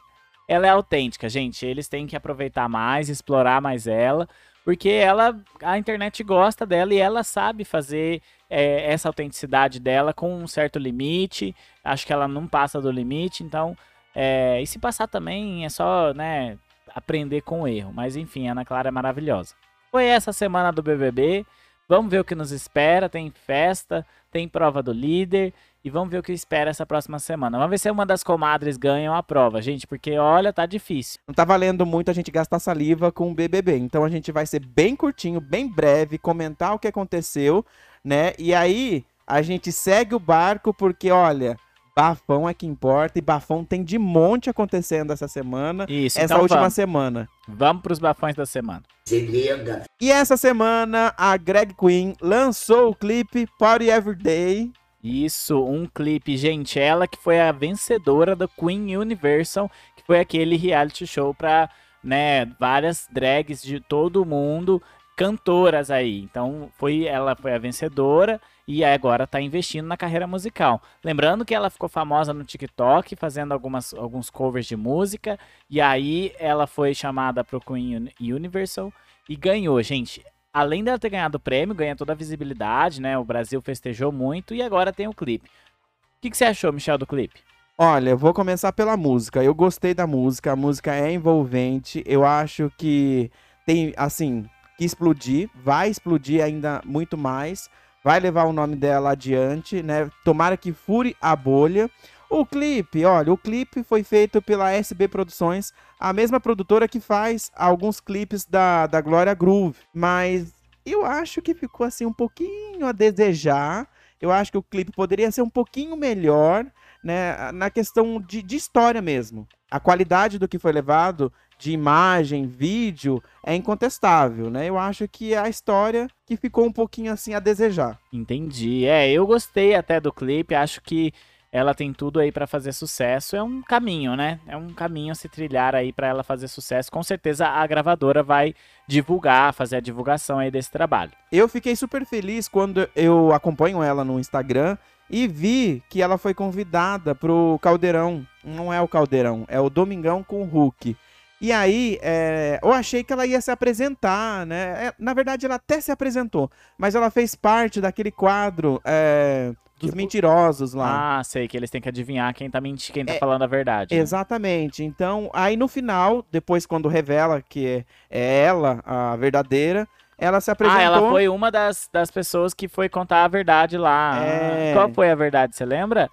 Ela 0.48 0.68
é 0.68 0.70
autêntica, 0.70 1.28
gente. 1.28 1.66
Eles 1.66 1.90
têm 1.90 2.08
que 2.08 2.16
aproveitar 2.16 2.70
mais, 2.70 3.10
explorar 3.10 3.60
mais 3.62 3.86
ela, 3.88 4.30
porque 4.68 4.90
ela, 4.90 5.34
a 5.64 5.78
internet 5.78 6.22
gosta 6.26 6.66
dela 6.66 6.94
e 6.94 6.98
ela 6.98 7.24
sabe 7.24 7.64
fazer 7.64 8.22
é, 8.50 8.92
essa 8.92 9.08
autenticidade 9.08 9.80
dela 9.80 10.14
com 10.14 10.40
um 10.40 10.46
certo 10.46 10.78
limite. 10.78 11.56
Acho 11.82 12.06
que 12.06 12.12
ela 12.12 12.28
não 12.28 12.46
passa 12.46 12.82
do 12.82 12.92
limite, 12.92 13.46
então. 13.46 13.78
é, 14.14 14.62
e 14.62 14.68
se 14.68 14.78
passar 14.78 15.08
também 15.08 15.64
é 15.64 15.70
só, 15.70 16.14
né, 16.14 16.58
aprender 16.94 17.40
com 17.44 17.62
o 17.62 17.68
erro. 17.70 17.94
Mas 17.94 18.18
enfim, 18.18 18.50
a 18.50 18.52
Ana 18.52 18.66
Clara 18.66 18.90
é 18.90 18.92
maravilhosa. 18.92 19.56
Foi 19.90 20.04
essa 20.04 20.34
semana 20.34 20.70
do 20.70 20.84
BBB. 20.84 21.46
Vamos 21.88 22.12
ver 22.12 22.20
o 22.20 22.26
que 22.26 22.36
nos 22.36 22.52
espera. 22.52 23.08
Tem 23.08 23.32
festa, 23.32 24.06
tem 24.30 24.50
prova 24.50 24.84
do 24.84 24.92
líder. 24.92 25.54
E 25.88 25.90
vamos 25.90 26.10
ver 26.10 26.18
o 26.18 26.24
que 26.24 26.34
espera 26.34 26.70
essa 26.70 26.86
próxima 26.86 27.18
semana. 27.18 27.58
Vamos 27.58 27.70
ver 27.72 27.78
se 27.78 27.90
uma 27.90 28.06
das 28.06 28.22
comadres 28.22 28.76
ganham 28.76 29.16
a 29.16 29.24
prova, 29.24 29.62
gente, 29.62 29.88
porque 29.88 30.18
olha, 30.18 30.52
tá 30.52 30.66
difícil. 30.66 31.18
Não 31.26 31.34
tá 31.34 31.46
valendo 31.46 31.86
muito 31.86 32.12
a 32.12 32.14
gente 32.14 32.30
gastar 32.30 32.60
saliva 32.60 33.10
com 33.10 33.32
o 33.32 33.34
BBB. 33.34 33.78
Então 33.78 34.04
a 34.04 34.10
gente 34.10 34.30
vai 34.30 34.46
ser 34.46 34.60
bem 34.60 34.98
curtinho, 34.98 35.40
bem 35.40 35.66
breve, 35.66 36.18
comentar 36.18 36.74
o 36.76 36.80
que 36.80 36.90
aconteceu, 36.90 37.66
né? 38.04 38.34
E 38.38 38.54
aí 38.54 39.06
a 39.26 39.42
gente 39.42 39.72
segue 39.72 40.14
o 40.14 40.20
barco 40.20 40.74
porque, 40.74 41.10
olha, 41.10 41.56
bafão 41.96 42.50
é 42.50 42.54
que 42.54 42.68
importa 42.68 43.18
e 43.18 43.22
bafão 43.22 43.64
tem 43.64 43.82
de 43.82 43.98
monte 43.98 44.50
acontecendo 44.50 45.14
essa 45.14 45.30
semana. 45.30 45.86
Isso, 45.88 46.20
essa 46.20 46.34
então 46.34 46.42
última 46.42 46.60
vamos. 46.60 46.74
semana. 46.74 47.30
Vamos 47.48 47.82
pros 47.82 47.98
bafões 47.98 48.36
da 48.36 48.46
semana. 48.46 48.84
Se 49.06 49.22
liga, 49.22 49.84
E 50.02 50.12
essa 50.12 50.36
semana 50.36 51.14
a 51.18 51.38
Greg 51.38 51.74
Queen 51.76 52.14
lançou 52.22 52.90
o 52.90 52.94
clipe 52.96 53.48
Party 53.58 53.86
Every 53.86 54.18
Day. 54.22 54.70
Isso, 55.04 55.64
um 55.64 55.86
clipe, 55.86 56.36
gente, 56.36 56.80
ela 56.80 57.08
que 57.08 57.18
foi 57.18 57.40
a 57.40 57.52
vencedora 57.52 58.36
do 58.36 58.48
Queen 58.48 58.98
Universal, 58.98 59.70
que 59.96 60.04
foi 60.04 60.20
aquele 60.20 60.58
reality 60.58 61.06
show 61.06 61.34
pra, 61.34 61.70
né, 62.04 62.46
várias 62.60 63.08
drags 63.12 63.62
de 63.62 63.80
todo 63.80 64.26
mundo, 64.26 64.82
cantoras 65.16 65.92
aí. 65.92 66.20
Então, 66.22 66.70
foi 66.78 67.06
ela 67.06 67.36
foi 67.36 67.54
a 67.54 67.60
vencedora 67.60 68.42
e 68.68 68.84
agora 68.84 69.28
tá 69.28 69.40
investindo 69.40 69.86
na 69.88 69.96
carreira 69.96 70.28
musical. 70.28 70.82
Lembrando 71.04 71.46
que 71.46 71.56
ela 71.56 71.70
ficou 71.70 71.88
famosa 71.88 72.34
no 72.34 72.44
TikTok, 72.44 73.16
fazendo 73.16 73.52
algumas, 73.54 73.94
alguns 73.94 74.30
covers 74.30 74.66
de 74.66 74.76
música, 74.76 75.40
e 75.70 75.80
aí 75.80 76.34
ela 76.40 76.68
foi 76.68 76.94
chamada 76.94 77.44
pro 77.44 77.62
Queen 77.62 77.96
Uni- 77.96 78.14
Universal 78.20 78.92
e 79.30 79.36
ganhou, 79.36 79.82
gente. 79.84 80.26
Além 80.54 80.84
dela 80.84 80.98
ter 80.98 81.10
ganhado 81.10 81.38
o 81.38 81.40
prêmio, 81.40 81.76
ganha 81.76 81.96
toda 81.96 82.14
a 82.14 82.16
visibilidade, 82.16 83.02
né? 83.02 83.18
O 83.18 83.24
Brasil 83.24 83.62
festejou 83.62 84.12
muito 84.12 84.56
e 84.56 84.62
agora 84.62 84.94
tem 84.94 85.08
o 85.08 85.14
clipe. 85.14 85.48
O 85.48 86.22
que, 86.22 86.32
que 86.32 86.38
você 86.38 86.46
achou, 86.46 86.74
Michel, 86.74 86.98
do 86.98 87.06
clipe? 87.06 87.40
Olha, 87.78 88.16
vou 88.16 88.34
começar 88.34 88.74
pela 88.74 88.98
música. 88.98 89.44
Eu 89.44 89.54
gostei 89.54 89.94
da 89.94 90.08
música, 90.08 90.52
a 90.52 90.56
música 90.56 90.96
é 90.96 91.12
envolvente. 91.12 92.04
Eu 92.08 92.26
acho 92.26 92.72
que 92.76 93.30
tem, 93.68 93.94
assim, 93.96 94.50
que 94.78 94.84
explodir, 94.84 95.48
vai 95.54 95.90
explodir 95.90 96.44
ainda 96.44 96.82
muito 96.84 97.16
mais. 97.16 97.70
Vai 98.04 98.20
levar 98.20 98.46
o 98.46 98.54
nome 98.54 98.76
dela 98.76 99.12
adiante, 99.12 99.84
né? 99.84 100.10
Tomara 100.26 100.58
que 100.58 100.74
fure 100.74 101.16
a 101.22 101.36
bolha. 101.36 101.88
O 102.30 102.46
clipe, 102.46 103.06
olha, 103.06 103.32
o 103.32 103.38
clipe 103.38 103.84
foi 103.84 104.04
feito 104.04 104.42
pela 104.42 104.72
SB 104.72 105.08
Produções, 105.08 105.74
a 105.98 106.12
mesma 106.12 106.40
produtora 106.40 106.88
que 106.88 107.00
faz 107.00 107.50
alguns 107.56 108.02
clipes 108.02 108.46
da, 108.46 108.86
da 108.86 109.00
Glória 109.00 109.34
Groove. 109.34 109.78
Mas 109.94 110.52
eu 110.86 111.06
acho 111.06 111.42
que 111.42 111.54
ficou 111.54 111.86
assim 111.86 112.06
um 112.06 112.14
pouquinho 112.14 112.86
a 112.86 112.92
desejar. 112.92 113.88
Eu 114.22 114.32
acho 114.32 114.52
que 114.52 114.58
o 114.58 114.64
clipe 114.64 114.92
poderia 114.92 115.32
ser 115.32 115.42
um 115.42 115.50
pouquinho 115.50 115.96
melhor 115.96 116.66
né, 117.04 117.52
na 117.54 117.70
questão 117.70 118.20
de, 118.20 118.42
de 118.42 118.58
história 118.58 119.02
mesmo. 119.02 119.48
A 119.72 119.80
qualidade 119.80 120.38
do 120.38 120.48
que 120.48 120.60
foi 120.60 120.72
levado, 120.72 121.32
de 121.58 121.72
imagem, 121.72 122.46
vídeo, 122.46 123.22
é 123.46 123.56
incontestável, 123.56 124.50
né? 124.50 124.70
Eu 124.70 124.78
acho 124.78 125.08
que 125.08 125.34
é 125.34 125.38
a 125.38 125.50
história 125.50 126.08
que 126.26 126.38
ficou 126.38 126.66
um 126.66 126.72
pouquinho 126.72 127.12
assim 127.12 127.34
a 127.34 127.40
desejar. 127.40 127.98
Entendi. 128.12 128.86
É, 128.86 129.10
eu 129.10 129.26
gostei 129.26 129.76
até 129.76 130.00
do 130.00 130.12
clipe, 130.12 130.54
acho 130.54 130.82
que 130.82 131.12
ela 131.58 131.74
tem 131.74 131.92
tudo 131.92 132.20
aí 132.20 132.32
pra 132.32 132.46
fazer 132.46 132.72
sucesso. 132.72 133.36
É 133.36 133.42
um 133.42 133.62
caminho, 133.62 134.16
né? 134.16 134.40
É 134.48 134.56
um 134.56 134.70
caminho 134.70 135.12
a 135.12 135.16
se 135.16 135.28
trilhar 135.28 135.76
aí 135.76 135.92
pra 135.92 136.08
ela 136.08 136.24
fazer 136.24 136.48
sucesso. 136.48 136.92
Com 136.92 137.02
certeza 137.02 137.48
a 137.48 137.66
gravadora 137.66 138.22
vai 138.22 138.54
divulgar, 138.88 139.54
fazer 139.54 139.78
a 139.78 139.82
divulgação 139.82 140.38
aí 140.38 140.52
desse 140.52 140.72
trabalho. 140.72 141.12
Eu 141.32 141.48
fiquei 141.48 141.76
super 141.76 142.06
feliz 142.06 142.48
quando 142.48 142.88
eu 142.96 143.34
acompanho 143.34 143.82
ela 143.82 144.04
no 144.04 144.20
Instagram 144.20 144.78
e 145.10 145.28
vi 145.28 145.82
que 145.90 146.02
ela 146.02 146.18
foi 146.18 146.34
convidada 146.34 147.16
pro 147.16 147.58
Caldeirão. 147.62 148.26
Não 148.44 148.72
é 148.72 148.80
o 148.80 148.88
Caldeirão, 148.88 149.46
é 149.48 149.60
o 149.60 149.70
Domingão 149.70 150.24
com 150.24 150.44
o 150.44 150.46
Hulk. 150.46 150.96
E 151.40 151.52
aí, 151.52 152.00
é, 152.02 152.60
eu 152.64 152.72
achei 152.74 153.04
que 153.04 153.14
ela 153.14 153.26
ia 153.26 153.40
se 153.40 153.52
apresentar, 153.52 154.46
né? 154.46 154.88
É, 154.88 154.94
na 154.98 155.14
verdade, 155.14 155.46
ela 155.46 155.56
até 155.56 155.80
se 155.80 155.92
apresentou, 155.92 156.50
mas 156.78 156.96
ela 156.96 157.12
fez 157.12 157.36
parte 157.36 157.80
daquele 157.80 158.10
quadro 158.12 158.82
é, 158.84 159.52
dos 159.80 159.90
Tipo- 159.92 159.98
mentirosos 159.98 160.74
lá. 160.74 161.20
Ah, 161.20 161.24
sei 161.24 161.48
que 161.48 161.56
eles 161.56 161.70
têm 161.70 161.80
que 161.80 161.90
adivinhar 161.90 162.34
quem 162.34 162.50
tá 162.50 162.60
mentindo, 162.60 162.94
quem 162.94 163.06
tá 163.06 163.14
É, 163.14 163.20
falando 163.20 163.44
a 163.44 163.48
verdade. 163.48 163.94
né? 163.96 164.02
Exatamente. 164.02 164.84
Então, 164.84 165.30
aí 165.32 165.56
no 165.56 165.68
final, 165.68 166.26
depois 166.32 166.66
quando 166.66 166.88
revela 166.90 167.40
que 167.40 167.68
é, 167.68 167.86
é 168.10 168.44
ela 168.46 168.82
a 168.84 169.16
verdadeira, 169.16 169.88
ela 170.18 170.42
se 170.42 170.50
apresentou. 170.50 170.80
Ah, 170.82 170.84
ela 170.84 171.10
foi 171.12 171.28
uma 171.30 171.52
das, 171.52 171.88
das 171.94 172.10
pessoas 172.10 172.52
que 172.56 172.68
foi 172.68 172.90
contar 172.90 173.24
a 173.24 173.28
verdade 173.28 173.78
lá. 173.78 174.20
É. 174.26 174.74
Qual 174.74 174.92
foi 174.92 175.12
a 175.12 175.16
verdade, 175.16 175.56
você 175.56 175.64
lembra? 175.64 176.10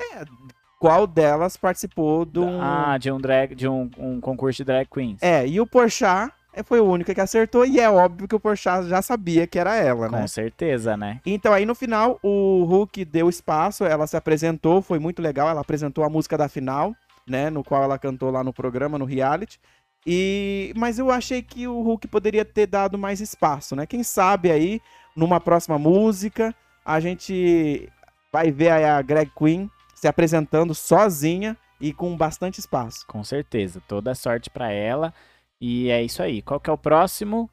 Qual 0.85 1.07
delas 1.07 1.57
participou 1.57 2.26
de 2.26 2.38
um. 2.41 2.61
Ah, 2.61 2.99
de 2.99 3.11
um 3.11 3.19
drag, 3.19 3.55
de 3.55 3.67
um, 3.67 3.91
um 3.97 4.21
concurso 4.21 4.59
de 4.59 4.64
drag 4.64 4.87
queens. 4.87 5.17
É, 5.23 5.47
e 5.49 5.59
o 5.59 5.67
Porchat 5.67 6.31
eh, 6.53 6.62
foi 6.62 6.79
o 6.79 6.85
único 6.85 7.14
que 7.14 7.21
acertou 7.23 7.64
e 7.64 7.81
é 7.81 7.88
óbvio 7.88 8.29
que 8.29 8.35
o 8.35 8.38
Porchat 8.38 8.87
já 8.87 9.00
sabia 9.00 9.47
que 9.47 9.59
era 9.59 9.75
ela, 9.76 10.11
né? 10.11 10.21
Com 10.21 10.29
certeza, 10.29 10.95
né? 10.95 11.23
Então 11.25 11.55
aí 11.55 11.64
no 11.64 11.75
final 11.75 12.19
o 12.23 12.64
Hulk 12.64 13.03
deu 13.07 13.31
espaço, 13.31 13.83
ela 13.87 14.07
se 14.07 14.14
apresentou, 14.14 14.83
foi 14.83 14.99
muito 14.99 15.23
legal, 15.23 15.49
ela 15.49 15.62
apresentou 15.62 16.05
a 16.05 16.11
música 16.11 16.37
da 16.37 16.50
final, 16.50 16.95
né, 17.26 17.49
no 17.49 17.64
qual 17.64 17.83
ela 17.83 17.99
cantou 17.99 18.31
lá 18.31 18.45
no 18.45 18.53
programa, 18.53 18.99
no 18.99 19.07
reality. 19.07 19.59
E 20.07 20.71
mas 20.76 20.99
eu 20.99 21.11
achei 21.11 21.41
que 21.41 21.67
o 21.67 21.81
Hulk 21.81 22.09
poderia 22.09 22.45
ter 22.45 22.67
dado 22.67 22.99
mais 22.99 23.23
espaço, 23.23 23.75
né? 23.75 23.87
Quem 23.87 24.03
sabe 24.03 24.50
aí 24.50 24.83
numa 25.17 25.41
próxima 25.41 25.79
música 25.79 26.55
a 26.85 27.00
gente 27.00 27.88
vai 28.31 28.50
ver 28.50 28.69
aí 28.69 28.85
a 28.85 29.00
Greg 29.00 29.33
Queen 29.35 29.71
se 30.04 30.08
apresentando 30.08 30.75
sozinha 30.75 31.56
e 31.80 31.90
com 31.90 32.14
bastante 32.14 32.58
espaço. 32.61 33.06
Com 33.06 33.25
certeza. 33.25 33.80
Toda 33.88 34.14
sorte 34.14 34.50
pra 34.50 34.70
ela. 34.70 35.14
E 35.58 35.88
é 35.88 36.02
isso 36.02 36.23
aí. 36.23 36.42
Qual 36.42 36.61
que 36.61 36.68
é 36.68 36.73
o 36.75 36.76
próximo? 36.76 37.49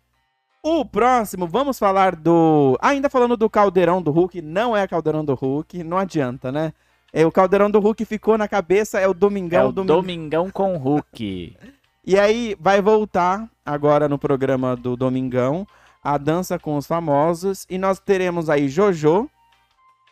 O 0.61 0.83
próximo, 0.83 1.47
vamos 1.47 1.79
falar 1.79 2.13
do. 2.13 2.77
Ainda 2.81 3.09
falando 3.09 3.37
do 3.37 3.49
caldeirão 3.49 4.01
do 4.01 4.11
Hulk, 4.11 4.41
não 4.41 4.75
é 4.75 4.85
caldeirão 4.85 5.23
do 5.23 5.33
Hulk, 5.33 5.81
não 5.81 5.97
adianta, 5.97 6.51
né? 6.51 6.73
É, 7.13 7.25
o 7.25 7.31
caldeirão 7.31 7.71
do 7.71 7.79
Hulk 7.79 8.03
ficou 8.03 8.37
na 8.37 8.49
cabeça, 8.49 8.99
é 8.99 9.07
o 9.07 9.13
Domingão 9.13 9.61
é 9.61 9.65
o 9.65 9.71
Doming- 9.71 9.87
Domingão 9.87 10.49
com 10.51 10.75
Hulk. 10.75 11.55
E 12.03 12.17
aí 12.19 12.57
vai 12.59 12.81
voltar 12.81 13.47
agora 13.63 14.09
no 14.09 14.17
programa 14.17 14.75
do 14.75 14.97
Domingão 14.97 15.67
a 16.03 16.17
dança 16.17 16.57
com 16.57 16.75
os 16.75 16.87
famosos 16.87 17.65
e 17.69 17.77
nós 17.77 17.99
teremos 17.99 18.49
aí 18.49 18.67
Jojo, 18.67 19.29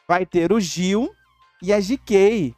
vai 0.08 0.24
ter 0.24 0.54
o 0.54 0.60
Gil 0.60 1.12
e 1.62 1.72
a 1.74 1.80
GK. 1.80 2.54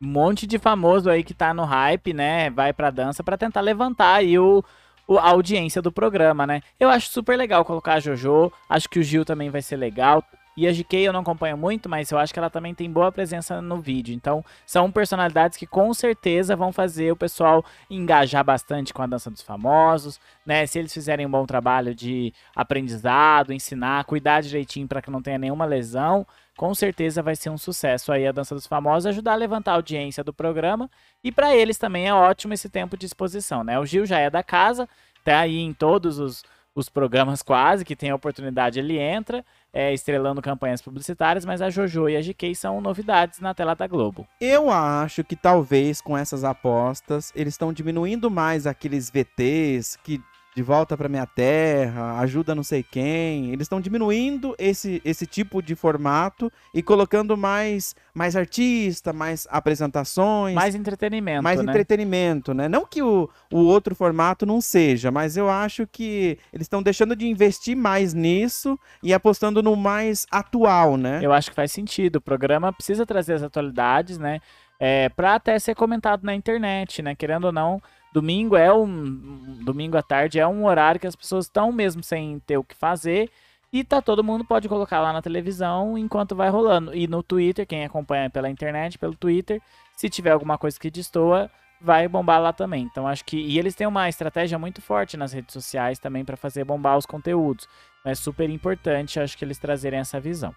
Um 0.00 0.06
monte 0.08 0.46
de 0.46 0.58
famoso 0.58 1.10
aí 1.10 1.24
que 1.24 1.34
tá 1.34 1.52
no 1.52 1.64
hype, 1.64 2.12
né? 2.14 2.50
Vai 2.50 2.72
pra 2.72 2.90
dança 2.90 3.24
pra 3.24 3.36
tentar 3.36 3.60
levantar 3.60 4.14
aí 4.14 4.38
o, 4.38 4.62
o- 5.08 5.18
a 5.18 5.30
audiência 5.30 5.82
do 5.82 5.90
programa, 5.90 6.46
né? 6.46 6.60
Eu 6.78 6.88
acho 6.88 7.08
super 7.10 7.36
legal 7.36 7.64
colocar 7.64 7.94
a 7.94 8.00
JoJo. 8.00 8.52
Acho 8.68 8.88
que 8.88 9.00
o 9.00 9.02
Gil 9.02 9.24
também 9.24 9.50
vai 9.50 9.60
ser 9.60 9.76
legal. 9.76 10.22
E 10.56 10.66
a 10.66 10.72
GK 10.72 10.96
eu 11.06 11.12
não 11.12 11.20
acompanho 11.20 11.56
muito, 11.56 11.88
mas 11.88 12.10
eu 12.10 12.18
acho 12.18 12.32
que 12.32 12.38
ela 12.38 12.50
também 12.50 12.74
tem 12.74 12.90
boa 12.90 13.12
presença 13.12 13.62
no 13.62 13.80
vídeo. 13.80 14.12
Então, 14.12 14.44
são 14.66 14.90
personalidades 14.90 15.56
que 15.56 15.66
com 15.68 15.94
certeza 15.94 16.56
vão 16.56 16.72
fazer 16.72 17.12
o 17.12 17.16
pessoal 17.16 17.64
engajar 17.88 18.42
bastante 18.44 18.92
com 18.92 19.00
a 19.02 19.06
dança 19.06 19.30
dos 19.30 19.40
famosos, 19.42 20.18
né? 20.44 20.66
Se 20.66 20.78
eles 20.80 20.92
fizerem 20.92 21.26
um 21.26 21.30
bom 21.30 21.46
trabalho 21.46 21.94
de 21.94 22.32
aprendizado, 22.56 23.52
ensinar, 23.52 24.04
cuidar 24.04 24.42
direitinho 24.42 24.86
para 24.88 25.00
que 25.02 25.10
não 25.10 25.22
tenha 25.22 25.38
nenhuma 25.38 25.64
lesão, 25.64 26.26
com 26.58 26.74
certeza 26.74 27.22
vai 27.22 27.36
ser 27.36 27.50
um 27.50 27.56
sucesso 27.56 28.10
aí 28.10 28.26
a 28.26 28.32
dança 28.32 28.52
dos 28.52 28.66
famosos, 28.66 29.06
ajudar 29.06 29.34
a 29.34 29.36
levantar 29.36 29.70
a 29.70 29.74
audiência 29.76 30.24
do 30.24 30.34
programa 30.34 30.90
e 31.22 31.30
para 31.30 31.54
eles 31.54 31.78
também 31.78 32.08
é 32.08 32.12
ótimo 32.12 32.52
esse 32.52 32.68
tempo 32.68 32.96
de 32.96 33.06
exposição, 33.06 33.62
né? 33.62 33.78
O 33.78 33.86
Gil 33.86 34.04
já 34.04 34.18
é 34.18 34.28
da 34.28 34.42
casa, 34.42 34.88
tá 35.24 35.38
aí 35.38 35.60
em 35.60 35.72
todos 35.72 36.18
os, 36.18 36.42
os 36.74 36.88
programas 36.88 37.42
quase 37.42 37.84
que 37.84 37.94
tem 37.94 38.10
a 38.10 38.16
oportunidade 38.16 38.80
ele 38.80 38.98
entra, 38.98 39.44
é, 39.72 39.94
estrelando 39.94 40.42
campanhas 40.42 40.82
publicitárias, 40.82 41.44
mas 41.44 41.62
a 41.62 41.70
JoJo 41.70 42.08
e 42.08 42.16
a 42.16 42.20
GK 42.20 42.52
são 42.56 42.80
novidades 42.80 43.38
na 43.38 43.54
tela 43.54 43.76
da 43.76 43.86
Globo. 43.86 44.26
Eu 44.40 44.68
acho 44.68 45.22
que 45.22 45.36
talvez 45.36 46.00
com 46.00 46.18
essas 46.18 46.42
apostas 46.42 47.32
eles 47.36 47.54
estão 47.54 47.72
diminuindo 47.72 48.28
mais 48.28 48.66
aqueles 48.66 49.08
VTs 49.10 49.96
que 50.02 50.20
de 50.58 50.62
volta 50.64 50.96
pra 50.96 51.08
minha 51.08 51.24
terra, 51.24 52.18
ajuda 52.18 52.52
não 52.52 52.64
sei 52.64 52.82
quem. 52.82 53.52
Eles 53.52 53.66
estão 53.66 53.80
diminuindo 53.80 54.56
esse, 54.58 55.00
esse 55.04 55.24
tipo 55.24 55.62
de 55.62 55.76
formato 55.76 56.50
e 56.74 56.82
colocando 56.82 57.36
mais 57.36 57.94
mais 58.12 58.34
artista, 58.34 59.12
mais 59.12 59.46
apresentações, 59.48 60.56
Mais 60.56 60.74
entretenimento, 60.74 61.44
mais 61.44 61.62
né? 61.62 61.70
entretenimento, 61.70 62.52
né? 62.52 62.68
Não 62.68 62.84
que 62.84 63.00
o, 63.00 63.30
o 63.52 63.58
outro 63.58 63.94
formato 63.94 64.44
não 64.44 64.60
seja, 64.60 65.12
mas 65.12 65.36
eu 65.36 65.48
acho 65.48 65.86
que 65.86 66.36
eles 66.52 66.64
estão 66.64 66.82
deixando 66.82 67.14
de 67.14 67.28
investir 67.28 67.76
mais 67.76 68.12
nisso 68.12 68.76
e 69.00 69.14
apostando 69.14 69.62
no 69.62 69.76
mais 69.76 70.26
atual, 70.28 70.96
né? 70.96 71.20
Eu 71.22 71.32
acho 71.32 71.50
que 71.50 71.54
faz 71.54 71.70
sentido. 71.70 72.16
O 72.16 72.20
programa 72.20 72.72
precisa 72.72 73.06
trazer 73.06 73.34
as 73.34 73.44
atualidades, 73.44 74.18
né? 74.18 74.40
É, 74.80 75.08
para 75.08 75.36
até 75.36 75.56
ser 75.58 75.76
comentado 75.76 76.24
na 76.24 76.34
internet, 76.34 77.00
né? 77.00 77.14
Querendo 77.14 77.44
ou 77.44 77.52
não, 77.52 77.80
domingo 78.12 78.56
é 78.56 78.72
um 78.72 79.58
domingo 79.64 79.96
à 79.96 80.02
tarde 80.02 80.38
é 80.38 80.46
um 80.46 80.64
horário 80.64 81.00
que 81.00 81.06
as 81.06 81.16
pessoas 81.16 81.46
estão 81.46 81.70
mesmo 81.70 82.02
sem 82.02 82.38
ter 82.40 82.56
o 82.56 82.64
que 82.64 82.74
fazer 82.74 83.30
e 83.72 83.84
tá 83.84 84.00
todo 84.00 84.24
mundo 84.24 84.44
pode 84.44 84.68
colocar 84.68 85.00
lá 85.00 85.12
na 85.12 85.20
televisão 85.20 85.98
enquanto 85.98 86.34
vai 86.34 86.48
rolando. 86.48 86.94
E 86.94 87.06
no 87.06 87.22
Twitter, 87.22 87.66
quem 87.66 87.84
acompanha 87.84 88.30
pela 88.30 88.48
internet, 88.48 88.98
pelo 88.98 89.14
Twitter, 89.14 89.60
se 89.94 90.08
tiver 90.08 90.30
alguma 90.30 90.56
coisa 90.56 90.78
que 90.80 90.90
destoa, 90.90 91.50
vai 91.80 92.08
bombar 92.08 92.40
lá 92.40 92.52
também. 92.52 92.84
Então 92.90 93.06
acho 93.06 93.24
que 93.24 93.36
e 93.36 93.58
eles 93.58 93.74
têm 93.74 93.86
uma 93.86 94.08
estratégia 94.08 94.58
muito 94.58 94.80
forte 94.80 95.16
nas 95.16 95.32
redes 95.32 95.52
sociais 95.52 95.98
também 95.98 96.24
para 96.24 96.36
fazer 96.36 96.64
bombar 96.64 96.96
os 96.96 97.04
conteúdos. 97.04 97.68
Então, 98.00 98.12
é 98.12 98.14
super 98.14 98.48
importante, 98.48 99.20
acho 99.20 99.36
que 99.36 99.44
eles 99.44 99.58
trazerem 99.58 100.00
essa 100.00 100.18
visão. 100.18 100.54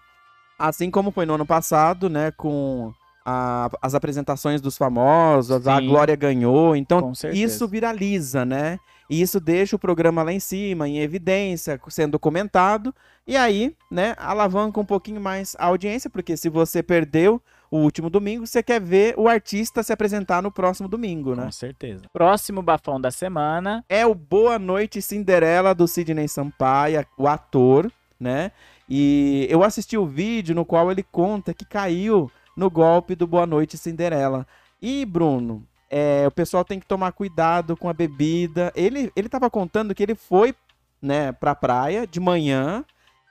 Assim 0.58 0.90
como 0.90 1.10
foi 1.10 1.26
no 1.26 1.34
ano 1.34 1.46
passado, 1.46 2.08
né? 2.08 2.30
Com 2.30 2.94
a- 3.24 3.70
as 3.80 3.94
apresentações 3.94 4.60
dos 4.60 4.76
famosos, 4.76 5.66
a 5.66 5.78
Sim. 5.80 5.86
Glória 5.88 6.16
ganhou. 6.16 6.74
Então, 6.76 7.12
isso 7.32 7.66
viraliza, 7.68 8.44
né? 8.44 8.78
E 9.10 9.20
isso 9.20 9.38
deixa 9.38 9.76
o 9.76 9.78
programa 9.78 10.22
lá 10.22 10.32
em 10.32 10.40
cima, 10.40 10.88
em 10.88 10.98
evidência, 11.00 11.78
sendo 11.88 12.18
comentado. 12.18 12.94
E 13.26 13.36
aí, 13.36 13.74
né, 13.90 14.14
alavanca 14.16 14.80
um 14.80 14.84
pouquinho 14.84 15.20
mais 15.20 15.54
a 15.58 15.66
audiência, 15.66 16.08
porque 16.08 16.36
se 16.36 16.48
você 16.48 16.82
perdeu 16.82 17.40
o 17.70 17.78
último 17.78 18.08
domingo, 18.08 18.46
você 18.46 18.62
quer 18.62 18.80
ver 18.80 19.14
o 19.18 19.28
artista 19.28 19.82
se 19.82 19.92
apresentar 19.92 20.42
no 20.42 20.50
próximo 20.50 20.88
domingo, 20.88 21.34
né? 21.34 21.44
Com 21.44 21.52
certeza. 21.52 22.02
Próximo 22.12 22.62
bafão 22.62 23.00
da 23.00 23.10
semana. 23.10 23.84
é 23.88 24.04
o 24.06 24.14
Boa 24.14 24.58
Noite 24.58 25.00
Cinderela 25.02 25.74
do 25.74 25.86
Sidney 25.86 26.28
Sampaio, 26.28 27.04
o 27.18 27.26
ator, 27.28 27.90
né? 28.18 28.50
E 28.88 29.46
eu 29.50 29.62
assisti 29.62 29.96
o 29.96 30.06
vídeo 30.06 30.54
no 30.54 30.64
qual 30.64 30.90
ele 30.90 31.02
conta 31.02 31.54
que 31.54 31.64
caiu 31.64 32.30
no 32.56 32.70
golpe 32.70 33.14
do 33.14 33.26
Boa 33.26 33.46
Noite 33.46 33.78
Cinderela. 33.78 34.46
E, 34.80 35.04
Bruno, 35.04 35.66
é, 35.90 36.24
o 36.26 36.30
pessoal 36.30 36.64
tem 36.64 36.80
que 36.80 36.86
tomar 36.86 37.12
cuidado 37.12 37.76
com 37.76 37.88
a 37.88 37.92
bebida. 37.92 38.72
Ele, 38.74 39.12
ele 39.14 39.28
tava 39.28 39.50
contando 39.50 39.94
que 39.94 40.02
ele 40.02 40.14
foi, 40.14 40.54
né, 41.00 41.32
pra 41.32 41.54
praia 41.54 42.06
de 42.06 42.18
manhã, 42.18 42.84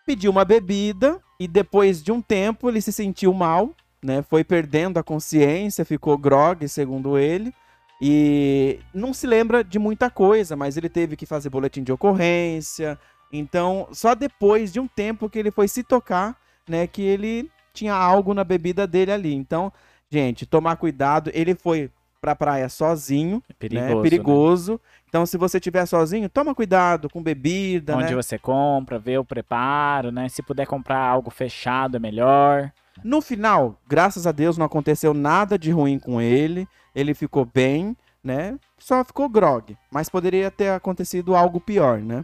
pediu 0.06 0.32
uma 0.32 0.46
bebida 0.46 1.20
e 1.40 1.48
depois 1.48 2.04
de 2.04 2.12
um 2.12 2.22
tempo 2.22 2.70
ele 2.70 2.82
se 2.82 2.92
sentiu 2.92 3.34
mal, 3.34 3.72
né? 4.04 4.22
Foi 4.22 4.44
perdendo 4.44 4.98
a 5.00 5.04
consciência, 5.04 5.86
ficou 5.86 6.18
grog, 6.18 6.68
segundo 6.68 7.18
ele. 7.18 7.54
E 8.02 8.80
não 8.94 9.14
se 9.14 9.28
lembra 9.28 9.64
de 9.64 9.78
muita 9.78 10.10
coisa, 10.10 10.56
mas 10.56 10.76
ele 10.76 10.90
teve 10.90 11.16
que 11.16 11.26
fazer 11.26 11.50
boletim 11.50 11.84
de 11.84 11.92
ocorrência. 11.92 13.00
Então, 13.32 13.88
só 13.92 14.14
depois 14.14 14.72
de 14.72 14.80
um 14.80 14.88
tempo 14.88 15.30
que 15.30 15.40
ele 15.40 15.52
foi 15.52 15.68
se 15.68 15.84
tocar, 15.84 16.36
né, 16.68 16.88
que 16.88 17.02
ele 17.02 17.50
tinha 17.74 17.94
algo 17.94 18.34
na 18.34 18.44
bebida 18.44 18.86
dele 18.88 19.12
ali. 19.12 19.34
Então, 19.34 19.72
gente, 20.10 20.46
tomar 20.46 20.76
cuidado. 20.76 21.32
Ele 21.34 21.56
foi 21.56 21.90
pra 22.20 22.36
praia 22.36 22.70
sozinho, 22.70 23.42
É 23.50 23.54
perigoso. 23.54 23.88
né? 23.90 23.96
né? 23.96 24.02
Perigoso. 24.02 24.82
Então, 25.10 25.26
se 25.26 25.38
você 25.38 25.58
estiver 25.58 25.86
sozinho, 25.86 26.30
toma 26.30 26.54
cuidado 26.56 27.10
com 27.10 27.22
bebida, 27.22 27.98
Onde 27.98 28.12
né? 28.12 28.16
você 28.16 28.38
compra, 28.38 29.00
vê 29.00 29.18
o 29.18 29.26
preparo, 29.26 30.12
né? 30.12 30.30
Se 30.30 30.42
puder 30.44 30.68
comprar 30.68 31.00
algo 31.00 31.30
fechado 31.32 31.98
é 31.98 32.00
melhor. 32.00 32.72
No 33.04 33.22
final, 33.22 33.80
graças 33.88 34.28
a 34.28 34.32
Deus, 34.32 34.58
não 34.58 34.66
aconteceu 34.66 35.14
nada 35.14 35.58
de 35.58 35.72
ruim 35.72 35.98
com 35.98 36.22
ele. 36.22 36.68
Ele 36.94 37.14
ficou 37.14 37.44
bem, 37.46 37.98
né? 38.24 38.58
Só 38.78 39.04
ficou 39.04 39.28
grog. 39.28 39.76
Mas 39.90 40.08
poderia 40.08 40.52
ter 40.52 40.70
acontecido 40.70 41.36
algo 41.36 41.60
pior, 41.60 42.00
né? 42.00 42.24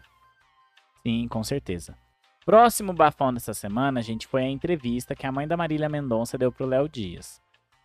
Sim, 1.04 1.28
com 1.28 1.44
certeza. 1.44 1.96
Próximo 2.48 2.94
bafão 2.94 3.34
dessa 3.34 3.54
semana, 3.54 4.02
gente, 4.02 4.26
foi 4.26 4.44
a 4.44 4.50
entrevista 4.50 5.14
que 5.14 5.28
a 5.28 5.32
mãe 5.34 5.46
da 5.46 5.58
Marília 5.58 5.90
Mendonça 5.90 6.38
deu 6.38 6.50
pro 6.50 6.66
Léo 6.66 6.88
Dias. 6.88 7.42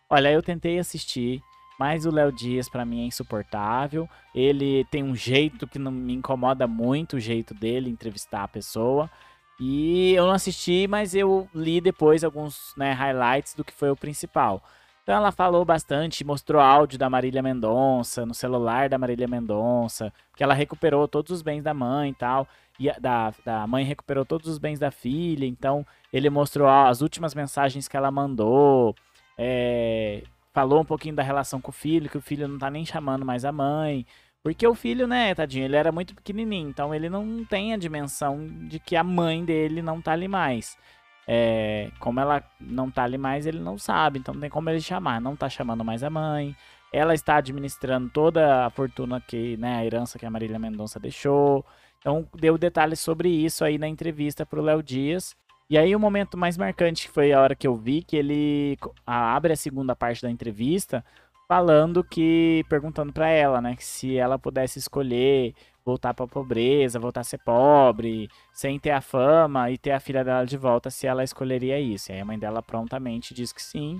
Olha, 0.09 0.31
eu 0.31 0.41
tentei 0.41 0.79
assistir, 0.79 1.43
mas 1.77 2.05
o 2.05 2.09
Léo 2.09 2.31
Dias 2.31 2.69
pra 2.69 2.85
mim 2.85 3.03
é 3.03 3.05
insuportável. 3.05 4.07
Ele 4.33 4.85
tem 4.85 5.03
um 5.03 5.13
jeito 5.13 5.67
que 5.67 5.77
não 5.77 5.91
me 5.91 6.13
incomoda 6.13 6.65
muito, 6.65 7.17
o 7.17 7.19
jeito 7.19 7.53
dele 7.53 7.89
entrevistar 7.89 8.45
a 8.45 8.47
pessoa. 8.47 9.11
E 9.59 10.13
eu 10.13 10.25
não 10.27 10.31
assisti, 10.31 10.87
mas 10.87 11.13
eu 11.13 11.45
li 11.53 11.81
depois 11.81 12.23
alguns 12.23 12.73
né, 12.77 12.93
highlights 12.93 13.55
do 13.55 13.65
que 13.65 13.73
foi 13.73 13.91
o 13.91 13.97
principal. 13.97 14.63
Então 15.03 15.15
ela 15.15 15.33
falou 15.33 15.65
bastante, 15.65 16.23
mostrou 16.23 16.61
áudio 16.61 16.97
da 16.97 17.09
Marília 17.09 17.43
Mendonça, 17.43 18.25
no 18.25 18.33
celular 18.33 18.87
da 18.87 18.97
Marília 18.97 19.27
Mendonça, 19.27 20.13
que 20.35 20.41
ela 20.41 20.53
recuperou 20.53 21.07
todos 21.09 21.29
os 21.31 21.41
bens 21.41 21.61
da 21.61 21.73
mãe 21.73 22.11
e 22.11 22.15
tal. 22.15 22.47
E 22.79 22.89
da, 22.99 23.33
da 23.45 23.67
mãe 23.67 23.83
recuperou 23.83 24.25
todos 24.25 24.47
os 24.47 24.57
bens 24.57 24.79
da 24.79 24.91
filha, 24.91 25.45
então 25.45 25.85
ele 26.11 26.29
mostrou 26.29 26.67
as 26.67 27.01
últimas 27.01 27.35
mensagens 27.35 27.87
que 27.87 27.95
ela 27.97 28.09
mandou, 28.09 28.95
é, 29.37 30.23
falou 30.53 30.81
um 30.81 30.85
pouquinho 30.85 31.15
da 31.15 31.21
relação 31.21 31.61
com 31.61 31.69
o 31.69 31.73
filho, 31.73 32.09
que 32.09 32.17
o 32.17 32.21
filho 32.21 32.47
não 32.47 32.57
tá 32.57 32.69
nem 32.71 32.85
chamando 32.85 33.25
mais 33.25 33.45
a 33.45 33.51
mãe, 33.51 34.05
porque 34.41 34.65
o 34.65 34.73
filho, 34.73 35.05
né, 35.07 35.35
tadinho, 35.35 35.65
ele 35.65 35.75
era 35.75 35.91
muito 35.91 36.15
pequenininho, 36.15 36.69
então 36.69 36.95
ele 36.95 37.09
não 37.09 37.45
tem 37.45 37.73
a 37.73 37.77
dimensão 37.77 38.47
de 38.67 38.79
que 38.79 38.95
a 38.95 39.03
mãe 39.03 39.43
dele 39.45 39.81
não 39.81 40.01
tá 40.01 40.13
ali 40.13 40.27
mais. 40.27 40.77
É, 41.27 41.89
como 41.99 42.19
ela 42.19 42.43
não 42.59 42.91
tá 42.91 43.03
ali 43.03 43.17
mais, 43.17 43.45
ele 43.45 43.59
não 43.59 43.77
sabe, 43.77 44.19
então 44.19 44.33
não 44.33 44.41
tem 44.41 44.49
como 44.49 44.69
ele 44.69 44.81
chamar, 44.81 45.21
não 45.21 45.35
tá 45.35 45.49
chamando 45.49 45.83
mais 45.83 46.03
a 46.03 46.09
mãe. 46.09 46.55
ela 46.91 47.13
está 47.15 47.37
administrando 47.37 48.09
toda 48.09 48.65
a 48.65 48.69
fortuna 48.69 49.19
que, 49.19 49.57
né, 49.57 49.77
a 49.77 49.85
herança 49.85 50.19
que 50.19 50.25
a 50.25 50.29
Marília 50.29 50.59
Mendonça 50.59 50.99
deixou. 50.99 51.65
Então, 51.99 52.27
deu 52.35 52.57
detalhes 52.57 52.99
sobre 52.99 53.29
isso 53.29 53.63
aí 53.65 53.77
na 53.79 53.87
entrevista 53.87 54.45
pro 54.45 54.61
Léo 54.61 54.83
Dias. 54.83 55.35
E 55.69 55.77
aí, 55.77 55.95
o 55.95 55.99
momento 55.99 56.37
mais 56.37 56.57
marcante 56.57 57.09
foi 57.09 57.33
a 57.33 57.41
hora 57.41 57.55
que 57.55 57.65
eu 57.65 57.75
vi 57.75 58.03
que 58.03 58.15
ele 58.15 58.77
abre 59.07 59.53
a 59.53 59.55
segunda 59.55 59.95
parte 59.95 60.21
da 60.21 60.29
entrevista 60.29 61.03
falando 61.47 62.03
que, 62.03 62.63
perguntando 62.69 63.13
pra 63.13 63.29
ela, 63.29 63.61
né, 63.61 63.75
que 63.75 63.85
se 63.85 64.17
ela 64.17 64.37
pudesse 64.39 64.79
escolher 64.79 65.53
voltar 65.85 66.13
pra 66.13 66.27
pobreza, 66.27 66.99
voltar 66.99 67.21
a 67.21 67.23
ser 67.25 67.39
pobre, 67.39 68.29
sem 68.53 68.79
ter 68.79 68.91
a 68.91 69.01
fama 69.01 69.69
e 69.69 69.77
ter 69.77 69.91
a 69.91 69.99
filha 69.99 70.23
dela 70.23 70.45
de 70.45 70.57
volta, 70.57 70.89
se 70.89 71.05
ela 71.07 71.23
escolheria 71.23 71.79
isso. 71.79 72.11
E 72.11 72.15
aí 72.15 72.21
a 72.21 72.25
mãe 72.25 72.39
dela 72.39 72.61
prontamente 72.61 73.33
diz 73.33 73.51
que 73.51 73.61
sim. 73.61 73.99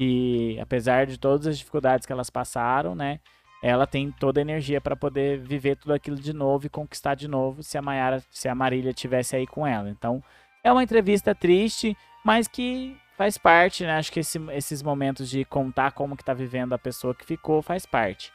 E 0.00 0.58
apesar 0.60 1.06
de 1.06 1.18
todas 1.18 1.46
as 1.46 1.58
dificuldades 1.58 2.06
que 2.06 2.12
elas 2.12 2.30
passaram, 2.30 2.94
né, 2.94 3.20
ela 3.62 3.86
tem 3.86 4.10
toda 4.12 4.40
a 4.40 4.42
energia 4.42 4.80
para 4.80 4.94
poder 4.94 5.40
viver 5.40 5.76
tudo 5.76 5.92
aquilo 5.92 6.16
de 6.16 6.32
novo 6.32 6.66
e 6.66 6.70
conquistar 6.70 7.14
de 7.14 7.26
novo 7.26 7.62
se 7.62 7.76
a 7.76 7.82
Maiara, 7.82 8.22
se 8.30 8.48
a 8.48 8.54
Marília 8.54 8.92
tivesse 8.92 9.34
aí 9.34 9.46
com 9.46 9.66
ela. 9.66 9.90
Então, 9.90 10.22
é 10.62 10.70
uma 10.72 10.82
entrevista 10.82 11.34
triste, 11.34 11.96
mas 12.24 12.46
que 12.46 12.96
faz 13.16 13.36
parte, 13.36 13.84
né? 13.84 13.96
Acho 13.98 14.12
que 14.12 14.20
esse- 14.20 14.38
esses 14.52 14.80
momentos 14.80 15.28
de 15.28 15.44
contar 15.44 15.90
como 15.90 16.16
que 16.16 16.24
tá 16.24 16.32
vivendo 16.32 16.72
a 16.72 16.78
pessoa 16.78 17.14
que 17.14 17.26
ficou 17.26 17.60
faz 17.60 17.84
parte. 17.84 18.32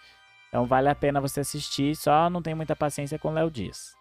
Então 0.54 0.68
vale 0.68 0.88
a 0.88 0.94
pena 0.94 1.20
você 1.20 1.40
assistir, 1.40 1.96
só 1.96 2.30
não 2.30 2.40
tem 2.40 2.54
muita 2.54 2.76
paciência 2.76 3.18
com 3.18 3.30
o 3.30 3.32
Léo 3.32 3.50
Dias. 3.50 3.96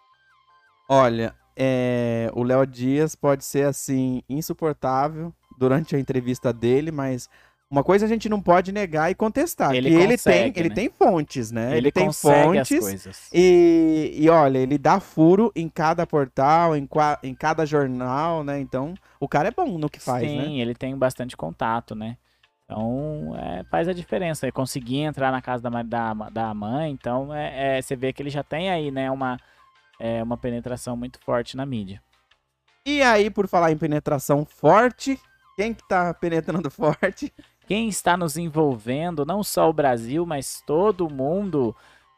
Olha, 0.87 1.33
é, 1.57 2.29
o 2.31 2.43
Léo 2.43 2.63
Dias 2.67 3.15
pode 3.15 3.43
ser 3.43 3.65
assim 3.65 4.21
insuportável 4.29 5.33
durante 5.57 5.95
a 5.95 5.99
entrevista 5.99 6.53
dele, 6.53 6.91
mas 6.91 7.27
uma 7.71 7.83
coisa 7.83 8.05
a 8.05 8.07
gente 8.07 8.29
não 8.29 8.39
pode 8.39 8.71
negar 8.71 9.09
e 9.09 9.15
contestar, 9.15 9.73
Ele 9.73 9.89
que 9.89 9.95
ele 9.95 10.11
consegue, 10.11 10.51
tem, 10.51 10.61
ele 10.61 10.69
né? 10.69 10.75
tem 10.75 10.89
fontes, 10.91 11.51
né? 11.51 11.75
Ele, 11.75 11.91
tem 11.91 12.05
consegue 12.05 12.59
as 12.59 12.69
fontes 12.69 13.29
e, 13.33 14.13
e 14.15 14.29
olha, 14.29 14.59
ele 14.59 14.77
dá 14.77 14.99
furo 14.99 15.51
em 15.55 15.67
cada 15.67 16.05
portal, 16.05 16.77
em, 16.77 16.87
em 17.23 17.33
cada 17.33 17.65
jornal, 17.65 18.43
né? 18.43 18.59
Então, 18.59 18.93
o 19.19 19.27
cara 19.27 19.47
é 19.47 19.51
bom 19.51 19.79
no 19.79 19.89
que 19.89 19.99
faz, 19.99 20.29
Sim, 20.29 20.37
né? 20.37 20.61
ele 20.61 20.75
tem 20.75 20.95
bastante 20.95 21.35
contato, 21.35 21.95
né? 21.95 22.15
Então, 22.73 23.35
é, 23.37 23.63
faz 23.65 23.87
a 23.87 23.93
diferença. 23.93 24.51
Conseguir 24.51 25.01
entrar 25.01 25.31
na 25.31 25.43
casa 25.43 25.69
da, 25.69 25.83
da, 25.83 26.13
da 26.31 26.53
mãe, 26.55 26.91
então 26.91 27.31
é, 27.31 27.77
é, 27.77 27.81
você 27.81 27.95
vê 27.95 28.11
que 28.11 28.23
ele 28.23 28.31
já 28.31 28.41
tem 28.41 28.71
aí, 28.71 28.89
né, 28.89 29.11
uma, 29.11 29.37
é, 29.99 30.23
uma 30.23 30.35
penetração 30.35 30.97
muito 30.97 31.19
forte 31.19 31.55
na 31.55 31.67
mídia. 31.67 32.01
E 32.83 33.03
aí, 33.03 33.29
por 33.29 33.47
falar 33.47 33.71
em 33.71 33.77
penetração 33.77 34.43
forte, 34.43 35.19
quem 35.55 35.71
que 35.73 35.87
tá 35.87 36.15
penetrando 36.15 36.69
forte? 36.71 37.31
Quem 37.67 37.87
está 37.87 38.17
nos 38.17 38.37
envolvendo, 38.37 39.23
não 39.23 39.43
só 39.43 39.69
o 39.69 39.73
Brasil, 39.73 40.25
mas 40.25 40.61
todo 40.65 41.13
mundo, 41.13 41.75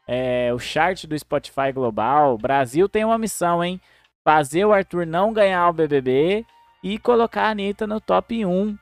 é, 0.08 0.50
o 0.54 0.58
chart 0.58 1.04
do 1.04 1.18
Spotify 1.18 1.70
Global, 1.72 2.34
o 2.34 2.38
Brasil 2.38 2.88
tem 2.88 3.04
uma 3.04 3.18
missão, 3.18 3.62
hein? 3.62 3.78
Fazer 4.24 4.64
o 4.64 4.72
Arthur 4.72 5.06
não 5.06 5.34
ganhar 5.34 5.68
o 5.68 5.72
BBB 5.72 6.46
e 6.82 6.98
colocar 6.98 7.42
a 7.42 7.50
Anitta 7.50 7.86
no 7.86 8.00
top 8.00 8.44
1 8.44 8.76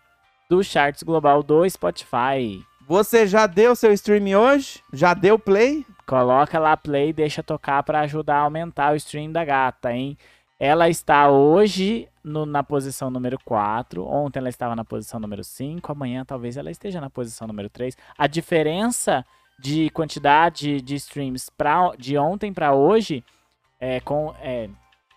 do 0.49 0.63
charts 0.63 1.03
global 1.03 1.43
do 1.43 1.69
Spotify. 1.69 2.63
Você 2.87 3.27
já 3.27 3.47
deu 3.47 3.75
seu 3.75 3.93
stream 3.93 4.39
hoje? 4.39 4.83
Já 4.93 5.15
deu 5.15 5.39
play? 5.39 5.87
Coloca 6.07 6.59
lá 6.59 6.77
play 6.77 7.09
e 7.09 7.13
deixa 7.15 7.43
tocar 7.43 7.83
para 7.83 8.01
ajudar 8.01 8.37
a 8.37 8.41
aumentar 8.43 8.93
o 8.93 8.97
stream 8.97 9.33
da 9.33 9.45
gata, 9.45 9.93
hein? 9.93 10.19
Ela 10.61 10.89
está 10.89 11.31
hoje 11.31 12.09
no- 12.23 12.45
na 12.47 12.63
posição 12.63 13.11
número 13.11 13.39
4. 13.45 14.05
Ontem 14.07 14.39
ela 14.39 14.49
estava 14.51 14.77
na 14.77 14.85
posição 14.85 15.19
número 15.19 15.43
5. 15.43 15.91
Amanhã 15.93 16.25
talvez 16.25 16.57
ela 16.57 16.71
esteja 16.71 17.01
na 17.01 17.09
posição 17.11 17.47
número 17.49 17.69
3. 17.71 17.97
A 18.17 18.27
diferença 18.27 19.25
de 19.59 19.89
quantidade 19.91 20.81
de 20.83 20.95
streams 20.97 21.51
pra, 21.57 21.93
de 21.99 22.19
ontem 22.19 22.53
para 22.53 22.75
hoje 22.75 23.25
é, 23.81 23.99
com, 24.01 24.35
é, 24.41 24.69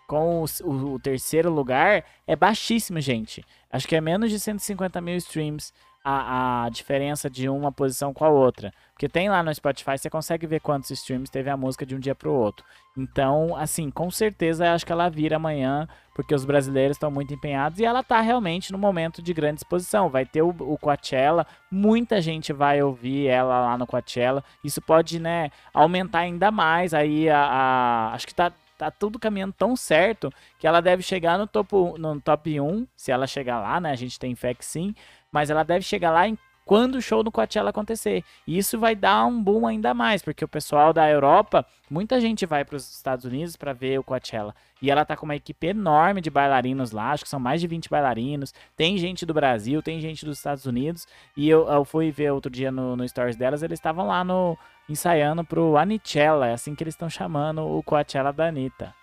com 0.08 0.42
o, 0.42 0.46
o- 0.64 0.94
o 0.94 0.98
terceiro 0.98 1.52
lugar 1.52 2.02
é 2.26 2.34
baixíssimo, 2.34 3.00
gente. 3.00 3.44
Acho 3.70 3.86
que 3.86 3.94
é 3.94 4.00
menos 4.00 4.30
de 4.30 4.40
150 4.40 5.00
mil 5.00 5.16
streams 5.18 5.72
a, 6.04 6.64
a 6.64 6.68
diferença 6.70 7.28
de 7.28 7.48
uma 7.48 7.70
posição 7.70 8.14
com 8.14 8.24
a 8.24 8.28
outra. 8.30 8.72
Porque 8.94 9.08
tem 9.08 9.28
lá 9.28 9.42
no 9.42 9.54
Spotify, 9.54 9.98
você 9.98 10.08
consegue 10.08 10.46
ver 10.46 10.60
quantos 10.60 10.90
streams 10.90 11.30
teve 11.30 11.50
a 11.50 11.56
música 11.56 11.84
de 11.84 11.94
um 11.94 11.98
dia 12.00 12.14
pro 12.14 12.32
outro. 12.32 12.64
Então, 12.96 13.54
assim, 13.56 13.90
com 13.90 14.10
certeza 14.10 14.72
acho 14.72 14.86
que 14.86 14.90
ela 14.92 15.08
vira 15.10 15.36
amanhã, 15.36 15.86
porque 16.14 16.34
os 16.34 16.44
brasileiros 16.44 16.96
estão 16.96 17.10
muito 17.10 17.32
empenhados 17.34 17.78
e 17.78 17.84
ela 17.84 18.02
tá 18.02 18.20
realmente 18.20 18.72
no 18.72 18.78
momento 18.78 19.20
de 19.22 19.32
grande 19.34 19.60
exposição. 19.60 20.08
Vai 20.08 20.24
ter 20.24 20.42
o, 20.42 20.48
o 20.48 20.78
Coachella, 20.78 21.46
muita 21.70 22.20
gente 22.22 22.52
vai 22.52 22.82
ouvir 22.82 23.26
ela 23.28 23.60
lá 23.66 23.78
no 23.78 23.86
Coachella. 23.86 24.42
Isso 24.64 24.80
pode, 24.80 25.20
né, 25.20 25.50
aumentar 25.74 26.20
ainda 26.20 26.50
mais 26.50 26.94
aí 26.94 27.28
a. 27.28 27.38
a- 27.38 28.12
acho 28.14 28.26
que 28.26 28.34
tá. 28.34 28.50
Tá 28.78 28.92
tudo 28.92 29.18
caminhando 29.18 29.52
tão 29.52 29.74
certo 29.74 30.32
que 30.56 30.64
ela 30.64 30.80
deve 30.80 31.02
chegar 31.02 31.36
no, 31.36 31.48
topo, 31.48 31.98
no 31.98 32.20
top 32.20 32.60
1, 32.60 32.86
se 32.96 33.10
ela 33.10 33.26
chegar 33.26 33.60
lá, 33.60 33.80
né? 33.80 33.90
A 33.90 33.96
gente 33.96 34.20
tem 34.20 34.36
fé 34.36 34.54
que 34.54 34.64
sim, 34.64 34.94
mas 35.32 35.50
ela 35.50 35.64
deve 35.64 35.84
chegar 35.84 36.12
lá 36.12 36.28
em 36.28 36.38
quando 36.68 36.96
o 36.96 37.00
show 37.00 37.22
do 37.22 37.32
Coachella 37.32 37.70
acontecer. 37.70 38.22
E 38.46 38.58
isso 38.58 38.78
vai 38.78 38.94
dar 38.94 39.24
um 39.24 39.42
boom 39.42 39.66
ainda 39.66 39.94
mais, 39.94 40.20
porque 40.20 40.44
o 40.44 40.48
pessoal 40.48 40.92
da 40.92 41.08
Europa, 41.08 41.64
muita 41.90 42.20
gente 42.20 42.44
vai 42.44 42.62
para 42.62 42.76
os 42.76 42.94
Estados 42.94 43.24
Unidos 43.24 43.56
para 43.56 43.72
ver 43.72 43.98
o 43.98 44.04
Coachella. 44.04 44.54
E 44.82 44.90
ela 44.90 45.02
tá 45.02 45.16
com 45.16 45.24
uma 45.24 45.34
equipe 45.34 45.68
enorme 45.68 46.20
de 46.20 46.28
bailarinos 46.28 46.92
lá, 46.92 47.12
acho 47.12 47.24
que 47.24 47.30
são 47.30 47.40
mais 47.40 47.62
de 47.62 47.66
20 47.66 47.88
bailarinos. 47.88 48.52
Tem 48.76 48.98
gente 48.98 49.24
do 49.24 49.32
Brasil, 49.32 49.80
tem 49.80 49.98
gente 49.98 50.26
dos 50.26 50.36
Estados 50.36 50.66
Unidos. 50.66 51.06
E 51.34 51.48
eu, 51.48 51.66
eu 51.66 51.86
fui 51.86 52.10
ver 52.10 52.32
outro 52.32 52.50
dia 52.50 52.70
no, 52.70 52.94
no 52.94 53.08
stories 53.08 53.34
delas, 53.34 53.62
eles 53.62 53.78
estavam 53.78 54.06
lá 54.06 54.22
no 54.22 54.54
ensaiando 54.90 55.42
pro 55.44 55.78
Anichella, 55.78 56.48
é 56.48 56.52
assim 56.52 56.74
que 56.74 56.84
eles 56.84 56.92
estão 56.92 57.08
chamando 57.08 57.62
o 57.62 57.82
Coachella 57.82 58.30
da 58.30 58.48
Anitta. 58.48 58.94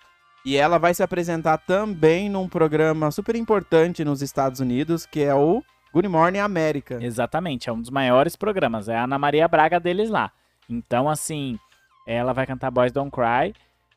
E 0.44 0.56
ela 0.56 0.78
vai 0.78 0.94
se 0.94 1.02
apresentar 1.02 1.58
também 1.58 2.28
num 2.28 2.48
programa 2.48 3.10
super 3.10 3.34
importante 3.34 4.04
nos 4.04 4.22
Estados 4.22 4.60
Unidos, 4.60 5.04
que 5.04 5.20
é 5.20 5.34
o 5.34 5.64
Good 5.96 6.08
Morning 6.08 6.40
América. 6.40 6.98
Exatamente, 7.00 7.70
é 7.70 7.72
um 7.72 7.80
dos 7.80 7.88
maiores 7.88 8.36
programas. 8.36 8.86
É 8.86 8.94
a 8.94 9.04
Ana 9.04 9.18
Maria 9.18 9.48
Braga 9.48 9.80
deles 9.80 10.10
lá. 10.10 10.30
Então, 10.68 11.08
assim, 11.08 11.58
ela 12.06 12.34
vai 12.34 12.46
cantar 12.46 12.70
Boys 12.70 12.92
Don't 12.92 13.10
Cry. 13.10 13.54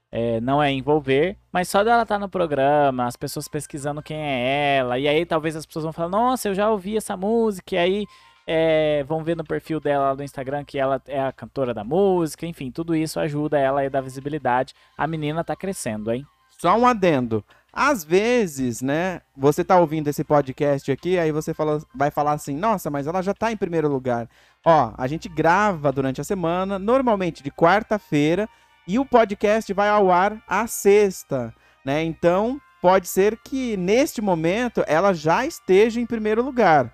é, 0.09 0.39
não 0.39 0.63
é 0.63 0.71
envolver, 0.71 1.35
mas 1.51 1.67
só 1.67 1.83
dela 1.83 2.03
estar 2.03 2.17
no 2.17 2.29
programa, 2.29 3.05
as 3.05 3.17
pessoas 3.17 3.49
pesquisando 3.49 4.01
quem 4.01 4.15
é 4.15 4.77
ela, 4.77 4.97
e 4.97 5.09
aí 5.09 5.25
talvez 5.25 5.57
as 5.57 5.65
pessoas 5.65 5.83
vão 5.83 5.91
falar, 5.91 6.07
nossa, 6.07 6.47
eu 6.47 6.55
já 6.55 6.69
ouvi 6.69 6.95
essa 6.95 7.17
música, 7.17 7.75
e 7.75 7.77
aí 7.77 8.05
é, 8.47 9.03
vão 9.03 9.21
ver 9.21 9.35
no 9.35 9.43
perfil 9.43 9.81
dela 9.81 10.05
lá 10.05 10.15
no 10.15 10.23
Instagram 10.23 10.63
que 10.63 10.79
ela 10.79 11.01
é 11.05 11.21
a 11.21 11.33
cantora 11.33 11.73
da 11.73 11.83
música, 11.83 12.45
enfim, 12.45 12.71
tudo 12.71 12.95
isso 12.95 13.19
ajuda 13.19 13.59
ela 13.59 13.85
a 13.85 13.89
dar 13.89 13.99
visibilidade. 13.99 14.73
A 14.97 15.05
menina 15.05 15.43
tá 15.43 15.53
crescendo, 15.53 16.13
hein? 16.13 16.25
Só 16.57 16.77
um 16.77 16.87
adendo. 16.87 17.43
Às 17.81 18.03
vezes, 18.03 18.81
né, 18.81 19.21
você 19.37 19.63
tá 19.63 19.79
ouvindo 19.79 20.09
esse 20.09 20.21
podcast 20.21 20.91
aqui, 20.91 21.17
aí 21.17 21.31
você 21.31 21.53
fala, 21.53 21.81
vai 21.95 22.11
falar 22.11 22.33
assim, 22.33 22.53
nossa, 22.53 22.89
mas 22.89 23.07
ela 23.07 23.21
já 23.21 23.33
tá 23.33 23.53
em 23.53 23.55
primeiro 23.55 23.87
lugar. 23.87 24.27
Ó, 24.65 24.93
a 24.97 25.07
gente 25.07 25.29
grava 25.29 25.89
durante 25.89 26.19
a 26.19 26.25
semana, 26.25 26.77
normalmente 26.77 27.41
de 27.41 27.49
quarta-feira, 27.49 28.49
e 28.85 28.99
o 28.99 29.05
podcast 29.05 29.71
vai 29.71 29.87
ao 29.87 30.11
ar 30.11 30.43
à 30.45 30.67
sexta, 30.67 31.55
né? 31.85 32.03
Então, 32.03 32.59
pode 32.81 33.07
ser 33.07 33.37
que 33.37 33.77
neste 33.77 34.21
momento 34.21 34.83
ela 34.85 35.13
já 35.13 35.45
esteja 35.45 36.01
em 36.01 36.05
primeiro 36.05 36.43
lugar. 36.43 36.93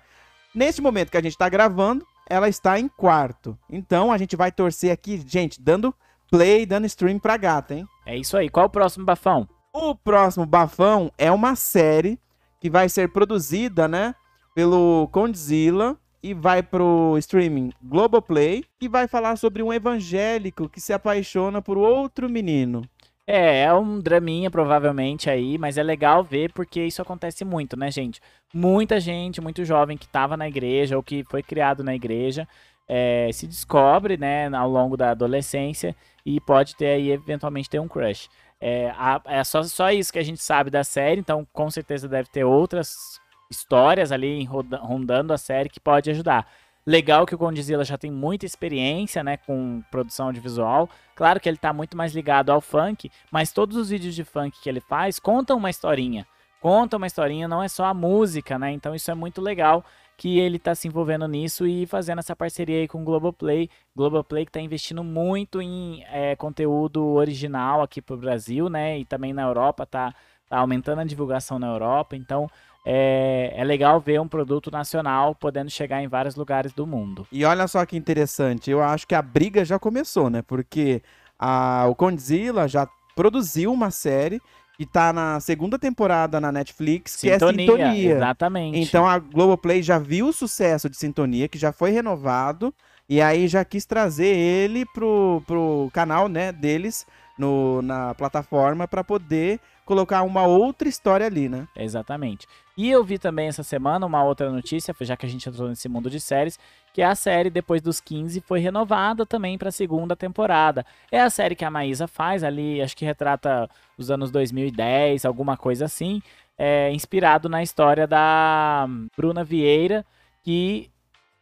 Neste 0.54 0.80
momento 0.80 1.10
que 1.10 1.18
a 1.18 1.22
gente 1.22 1.36
tá 1.36 1.48
gravando, 1.48 2.06
ela 2.30 2.48
está 2.48 2.78
em 2.78 2.86
quarto. 2.86 3.58
Então, 3.68 4.12
a 4.12 4.18
gente 4.18 4.36
vai 4.36 4.52
torcer 4.52 4.92
aqui, 4.92 5.20
gente, 5.26 5.60
dando 5.60 5.92
play, 6.30 6.64
dando 6.64 6.86
stream 6.86 7.18
pra 7.18 7.36
gata, 7.36 7.74
hein? 7.74 7.84
É 8.06 8.16
isso 8.16 8.36
aí. 8.36 8.48
Qual 8.48 8.66
o 8.66 8.70
próximo 8.70 9.04
bafão? 9.04 9.48
O 9.78 9.94
próximo 9.94 10.46
Bafão 10.46 11.12
é 11.18 11.30
uma 11.30 11.54
série 11.54 12.18
que 12.58 12.70
vai 12.70 12.88
ser 12.88 13.12
produzida, 13.12 13.86
né, 13.86 14.14
pelo 14.54 15.06
Condzilla 15.12 15.98
e 16.22 16.32
vai 16.32 16.62
pro 16.62 17.14
streaming 17.18 17.70
Globoplay 17.82 18.64
e 18.80 18.88
vai 18.88 19.06
falar 19.06 19.36
sobre 19.36 19.62
um 19.62 19.70
evangélico 19.70 20.66
que 20.66 20.80
se 20.80 20.94
apaixona 20.94 21.60
por 21.60 21.76
outro 21.76 22.26
menino. 22.26 22.88
É, 23.26 23.64
é 23.64 23.74
um 23.74 24.00
draminha 24.00 24.50
provavelmente 24.50 25.28
aí, 25.28 25.58
mas 25.58 25.76
é 25.76 25.82
legal 25.82 26.24
ver 26.24 26.54
porque 26.54 26.82
isso 26.82 27.02
acontece 27.02 27.44
muito, 27.44 27.76
né, 27.78 27.90
gente? 27.90 28.18
Muita 28.54 28.98
gente, 28.98 29.42
muito 29.42 29.62
jovem 29.62 29.98
que 29.98 30.06
estava 30.06 30.38
na 30.38 30.48
igreja 30.48 30.96
ou 30.96 31.02
que 31.02 31.22
foi 31.24 31.42
criado 31.42 31.84
na 31.84 31.94
igreja, 31.94 32.48
é, 32.88 33.28
se 33.30 33.46
descobre, 33.46 34.16
né, 34.16 34.48
ao 34.54 34.70
longo 34.70 34.96
da 34.96 35.10
adolescência 35.10 35.94
e 36.24 36.40
pode 36.40 36.74
ter 36.76 36.86
aí, 36.86 37.10
eventualmente, 37.10 37.68
ter 37.68 37.78
um 37.78 37.88
crush. 37.88 38.30
É, 38.60 38.90
a- 38.96 39.20
é 39.26 39.44
só, 39.44 39.62
só 39.64 39.90
isso 39.90 40.12
que 40.12 40.18
a 40.18 40.24
gente 40.24 40.42
sabe 40.42 40.70
da 40.70 40.82
série, 40.82 41.20
então 41.20 41.46
com 41.52 41.70
certeza 41.70 42.08
deve 42.08 42.28
ter 42.30 42.44
outras 42.44 43.20
histórias 43.50 44.10
ali 44.10 44.44
rondando 44.44 45.32
a 45.32 45.38
série 45.38 45.68
que 45.68 45.78
pode 45.80 46.10
ajudar. 46.10 46.46
Legal 46.84 47.26
que 47.26 47.34
o 47.34 47.38
Condzilla 47.38 47.84
já 47.84 47.98
tem 47.98 48.10
muita 48.10 48.46
experiência, 48.46 49.22
né, 49.22 49.36
com 49.36 49.82
produção 49.90 50.26
audiovisual. 50.26 50.88
Claro 51.16 51.40
que 51.40 51.48
ele 51.48 51.56
tá 51.58 51.72
muito 51.72 51.96
mais 51.96 52.14
ligado 52.14 52.50
ao 52.50 52.60
funk, 52.60 53.10
mas 53.30 53.52
todos 53.52 53.76
os 53.76 53.90
vídeos 53.90 54.14
de 54.14 54.24
funk 54.24 54.60
que 54.60 54.68
ele 54.68 54.80
faz 54.80 55.18
contam 55.18 55.56
uma 55.56 55.68
historinha. 55.70 56.26
Conta 56.60 56.96
uma 56.96 57.06
historinha, 57.06 57.46
não 57.48 57.62
é 57.62 57.68
só 57.68 57.84
a 57.84 57.94
música, 57.94 58.58
né? 58.58 58.70
Então 58.72 58.94
isso 58.94 59.10
é 59.10 59.14
muito 59.14 59.40
legal. 59.40 59.84
Que 60.16 60.38
ele 60.38 60.58
tá 60.58 60.74
se 60.74 60.88
envolvendo 60.88 61.28
nisso 61.28 61.66
e 61.66 61.86
fazendo 61.86 62.20
essa 62.20 62.34
parceria 62.34 62.80
aí 62.80 62.88
com 62.88 63.02
o 63.02 63.04
Globoplay. 63.04 63.68
Globoplay 63.94 64.46
que 64.46 64.52
tá 64.52 64.60
investindo 64.60 65.04
muito 65.04 65.60
em 65.60 66.02
é, 66.10 66.34
conteúdo 66.36 67.04
original 67.04 67.82
aqui 67.82 68.00
pro 68.00 68.16
Brasil, 68.16 68.68
né? 68.70 68.98
E 68.98 69.04
também 69.04 69.32
na 69.32 69.42
Europa, 69.42 69.84
tá, 69.84 70.14
tá 70.48 70.58
aumentando 70.58 71.00
a 71.00 71.04
divulgação 71.04 71.58
na 71.58 71.66
Europa. 71.66 72.16
Então, 72.16 72.50
é, 72.84 73.52
é 73.54 73.64
legal 73.64 74.00
ver 74.00 74.20
um 74.20 74.28
produto 74.28 74.70
nacional 74.70 75.34
podendo 75.34 75.68
chegar 75.70 76.02
em 76.02 76.08
vários 76.08 76.34
lugares 76.34 76.72
do 76.72 76.86
mundo. 76.86 77.26
E 77.30 77.44
olha 77.44 77.66
só 77.68 77.84
que 77.84 77.96
interessante, 77.96 78.70
eu 78.70 78.80
acho 78.80 79.06
que 79.06 79.14
a 79.14 79.20
briga 79.20 79.64
já 79.64 79.78
começou, 79.78 80.30
né? 80.30 80.40
Porque 80.40 81.02
a, 81.38 81.86
o 81.88 81.94
Condzilla 81.94 82.66
já 82.66 82.88
produziu 83.14 83.72
uma 83.72 83.90
série 83.90 84.40
que 84.76 84.84
tá 84.84 85.12
na 85.12 85.40
segunda 85.40 85.78
temporada 85.78 86.40
na 86.40 86.52
Netflix, 86.52 87.16
que 87.16 87.30
é 87.30 87.38
Sintonia. 87.38 88.16
Exatamente. 88.16 88.78
Então 88.78 89.06
a 89.06 89.18
Globoplay 89.18 89.82
já 89.82 89.98
viu 89.98 90.28
o 90.28 90.32
sucesso 90.32 90.90
de 90.90 90.96
Sintonia, 90.96 91.48
que 91.48 91.58
já 91.58 91.72
foi 91.72 91.90
renovado, 91.90 92.74
e 93.08 93.20
aí 93.20 93.48
já 93.48 93.64
quis 93.64 93.86
trazer 93.86 94.36
ele 94.36 94.84
pro, 94.86 95.42
pro 95.46 95.88
canal 95.92 96.28
né, 96.28 96.52
deles 96.52 97.06
no, 97.38 97.80
na 97.80 98.14
plataforma 98.14 98.86
para 98.86 99.02
poder 99.02 99.60
colocar 99.84 100.22
uma 100.22 100.44
outra 100.44 100.88
história 100.88 101.26
ali, 101.26 101.48
né? 101.48 101.66
Exatamente. 101.76 102.46
E 102.76 102.90
eu 102.90 103.02
vi 103.02 103.18
também 103.18 103.48
essa 103.48 103.62
semana 103.62 104.04
uma 104.04 104.22
outra 104.22 104.50
notícia, 104.50 104.94
já 105.00 105.16
que 105.16 105.24
a 105.24 105.28
gente 105.28 105.48
entrou 105.48 105.68
nesse 105.68 105.88
mundo 105.88 106.10
de 106.10 106.20
séries, 106.20 106.58
que 106.92 107.00
a 107.00 107.14
série 107.14 107.48
depois 107.48 107.80
dos 107.80 108.00
15 108.00 108.42
foi 108.42 108.60
renovada 108.60 109.24
também 109.24 109.56
para 109.56 109.70
a 109.70 109.72
segunda 109.72 110.14
temporada. 110.14 110.84
É 111.10 111.20
a 111.20 111.30
série 111.30 111.56
que 111.56 111.64
a 111.64 111.70
Maísa 111.70 112.06
faz 112.06 112.44
ali, 112.44 112.82
acho 112.82 112.94
que 112.94 113.04
retrata 113.04 113.68
os 113.96 114.10
anos 114.10 114.30
2010, 114.30 115.24
alguma 115.24 115.56
coisa 115.56 115.86
assim, 115.86 116.20
é, 116.58 116.92
inspirado 116.92 117.48
na 117.48 117.62
história 117.62 118.06
da 118.06 118.86
Bruna 119.16 119.42
Vieira, 119.42 120.04
que 120.42 120.90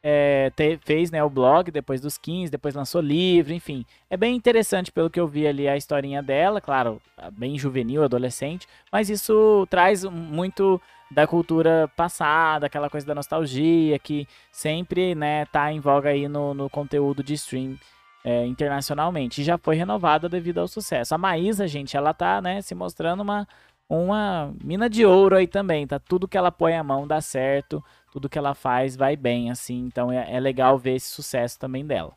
é, 0.06 0.50
te, 0.54 0.78
fez 0.84 1.10
né, 1.10 1.24
o 1.24 1.30
blog 1.30 1.70
depois 1.70 1.98
dos 1.98 2.18
15, 2.18 2.52
depois 2.52 2.74
lançou 2.74 3.00
livro, 3.00 3.54
enfim. 3.54 3.86
É 4.10 4.18
bem 4.18 4.36
interessante 4.36 4.92
pelo 4.92 5.08
que 5.08 5.18
eu 5.18 5.26
vi 5.26 5.46
ali 5.46 5.66
a 5.66 5.78
historinha 5.78 6.22
dela, 6.22 6.60
claro, 6.60 7.00
bem 7.32 7.58
juvenil, 7.58 8.04
adolescente, 8.04 8.68
mas 8.92 9.08
isso 9.08 9.66
traz 9.70 10.04
muito 10.04 10.78
da 11.10 11.26
cultura 11.26 11.90
passada, 11.96 12.66
aquela 12.66 12.90
coisa 12.90 13.06
da 13.06 13.14
nostalgia 13.14 13.98
que 13.98 14.28
sempre 14.52 15.14
né, 15.14 15.46
tá 15.46 15.72
em 15.72 15.80
voga 15.80 16.10
aí 16.10 16.28
no, 16.28 16.52
no 16.52 16.68
conteúdo 16.68 17.22
de 17.22 17.32
stream 17.32 17.78
é, 18.22 18.44
internacionalmente. 18.44 19.42
Já 19.42 19.56
foi 19.56 19.74
renovada 19.74 20.28
devido 20.28 20.58
ao 20.58 20.68
sucesso. 20.68 21.14
A 21.14 21.18
Maísa, 21.18 21.66
gente, 21.66 21.96
ela 21.96 22.12
tá 22.12 22.42
né, 22.42 22.60
se 22.60 22.74
mostrando 22.74 23.22
uma, 23.22 23.48
uma 23.88 24.52
mina 24.62 24.90
de 24.90 25.06
ouro 25.06 25.36
aí 25.36 25.46
também, 25.46 25.86
tá? 25.86 25.98
Tudo 25.98 26.28
que 26.28 26.36
ela 26.36 26.52
põe 26.52 26.74
a 26.74 26.82
mão 26.82 27.06
dá 27.06 27.20
certo, 27.22 27.82
tudo 28.14 28.28
que 28.28 28.38
ela 28.38 28.54
faz 28.54 28.94
vai 28.94 29.16
bem, 29.16 29.50
assim. 29.50 29.86
Então 29.86 30.10
é, 30.10 30.36
é 30.36 30.38
legal 30.38 30.78
ver 30.78 30.94
esse 30.94 31.08
sucesso 31.08 31.58
também 31.58 31.84
dela. 31.84 32.12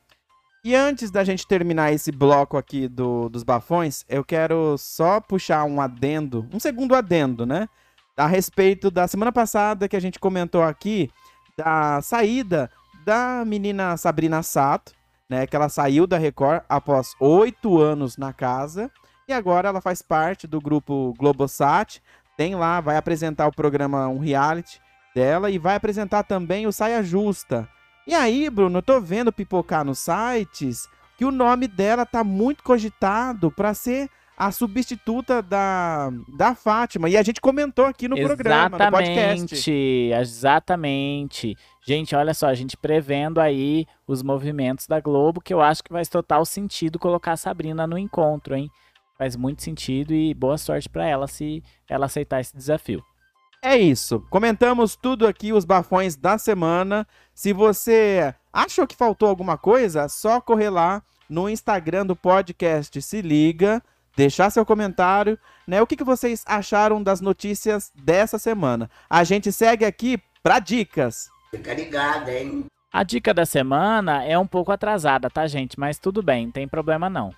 E 0.63 0.75
antes 0.75 1.09
da 1.09 1.23
gente 1.23 1.47
terminar 1.47 1.91
esse 1.91 2.11
bloco 2.11 2.55
aqui 2.55 2.87
do, 2.87 3.29
dos 3.29 3.41
bafões, 3.41 4.05
eu 4.07 4.23
quero 4.23 4.77
só 4.77 5.19
puxar 5.19 5.63
um 5.63 5.81
adendo, 5.81 6.47
um 6.53 6.59
segundo 6.59 6.93
adendo, 6.93 7.47
né? 7.47 7.67
A 8.15 8.27
respeito 8.27 8.91
da 8.91 9.07
semana 9.07 9.31
passada 9.31 9.87
que 9.87 9.95
a 9.95 9.99
gente 9.99 10.19
comentou 10.19 10.61
aqui, 10.61 11.09
da 11.57 11.99
saída 12.01 12.69
da 13.03 13.43
menina 13.43 13.97
Sabrina 13.97 14.43
Sato, 14.43 14.93
né? 15.27 15.47
Que 15.47 15.55
ela 15.55 15.67
saiu 15.67 16.05
da 16.05 16.19
Record 16.19 16.61
após 16.69 17.15
oito 17.19 17.79
anos 17.79 18.17
na 18.17 18.31
casa. 18.33 18.91
E 19.27 19.33
agora 19.33 19.69
ela 19.69 19.81
faz 19.81 20.03
parte 20.03 20.45
do 20.45 20.61
grupo 20.61 21.15
Globosat. 21.17 22.03
Tem 22.37 22.53
lá, 22.53 22.81
vai 22.81 22.97
apresentar 22.97 23.47
o 23.47 23.55
programa 23.55 24.07
Um 24.07 24.19
Reality 24.19 24.79
dela 25.17 25.49
e 25.49 25.57
vai 25.57 25.75
apresentar 25.75 26.21
também 26.21 26.67
o 26.67 26.71
Saia 26.71 27.01
Justa. 27.01 27.67
E 28.05 28.13
aí, 28.13 28.51
Bruno, 28.51 28.77
eu 28.77 28.83
tô 28.83 29.01
vendo 29.01 29.33
pipocar 29.33 29.83
nos 29.83 29.97
sites 29.97 30.87
que 31.17 31.25
o 31.25 31.31
nome 31.31 31.67
dela 31.67 32.05
tá 32.05 32.23
muito 32.23 32.63
cogitado 32.63 33.51
para 33.51 33.73
ser 33.73 34.07
a 34.37 34.51
substituta 34.51 35.41
da, 35.41 36.11
da 36.37 36.53
Fátima. 36.53 37.09
E 37.09 37.17
a 37.17 37.23
gente 37.23 37.41
comentou 37.41 37.85
aqui 37.85 38.07
no 38.07 38.15
exatamente, 38.15 38.43
programa, 38.43 38.77
no 38.77 38.91
podcast. 38.91 39.71
Exatamente. 39.71 41.57
Gente, 41.83 42.15
olha 42.15 42.35
só, 42.35 42.45
a 42.45 42.53
gente 42.53 42.77
prevendo 42.77 43.41
aí 43.41 43.87
os 44.07 44.21
movimentos 44.21 44.85
da 44.85 44.99
Globo, 44.99 45.41
que 45.41 45.51
eu 45.51 45.59
acho 45.59 45.83
que 45.83 45.89
faz 45.89 46.07
total 46.07 46.45
sentido 46.45 46.99
colocar 46.99 47.31
a 47.31 47.37
Sabrina 47.37 47.87
no 47.87 47.97
encontro, 47.97 48.55
hein? 48.55 48.69
Faz 49.17 49.35
muito 49.35 49.63
sentido 49.63 50.13
e 50.13 50.31
boa 50.35 50.59
sorte 50.59 50.87
para 50.87 51.07
ela 51.07 51.25
se 51.25 51.63
ela 51.89 52.05
aceitar 52.05 52.39
esse 52.39 52.55
desafio. 52.55 53.03
É 53.67 53.75
isso. 53.75 54.25
Comentamos 54.29 54.95
tudo 54.95 55.27
aqui, 55.27 55.51
os 55.51 55.65
bafões 55.65 56.15
da 56.15 56.37
semana. 56.37 57.05
Se 57.35 57.51
você 57.51 58.33
achou 58.53 58.87
que 58.87 58.95
faltou 58.95 59.27
alguma 59.27 59.57
coisa, 59.57 60.07
só 60.07 60.39
correr 60.39 60.69
lá 60.69 61.03
no 61.29 61.49
Instagram 61.49 62.05
do 62.05 62.15
podcast 62.15 63.01
Se 63.01 63.21
Liga, 63.21 63.83
deixar 64.15 64.51
seu 64.51 64.65
comentário, 64.65 65.37
né? 65.67 65.81
O 65.81 65.85
que, 65.85 65.97
que 65.97 66.03
vocês 66.05 66.45
acharam 66.47 67.03
das 67.03 67.19
notícias 67.19 67.91
dessa 67.93 68.39
semana? 68.39 68.89
A 69.09 69.25
gente 69.25 69.51
segue 69.51 69.83
aqui 69.83 70.17
para 70.41 70.59
dicas. 70.59 71.29
Fica 71.51 71.73
ligado, 71.73 72.29
hein? 72.29 72.67
A 72.89 73.03
dica 73.03 73.33
da 73.33 73.45
semana 73.45 74.23
é 74.23 74.39
um 74.39 74.47
pouco 74.47 74.71
atrasada, 74.71 75.29
tá, 75.29 75.45
gente? 75.45 75.77
Mas 75.77 75.99
tudo 75.99 76.23
bem, 76.23 76.45
não 76.45 76.53
tem 76.53 76.69
problema 76.69 77.09
não. 77.09 77.33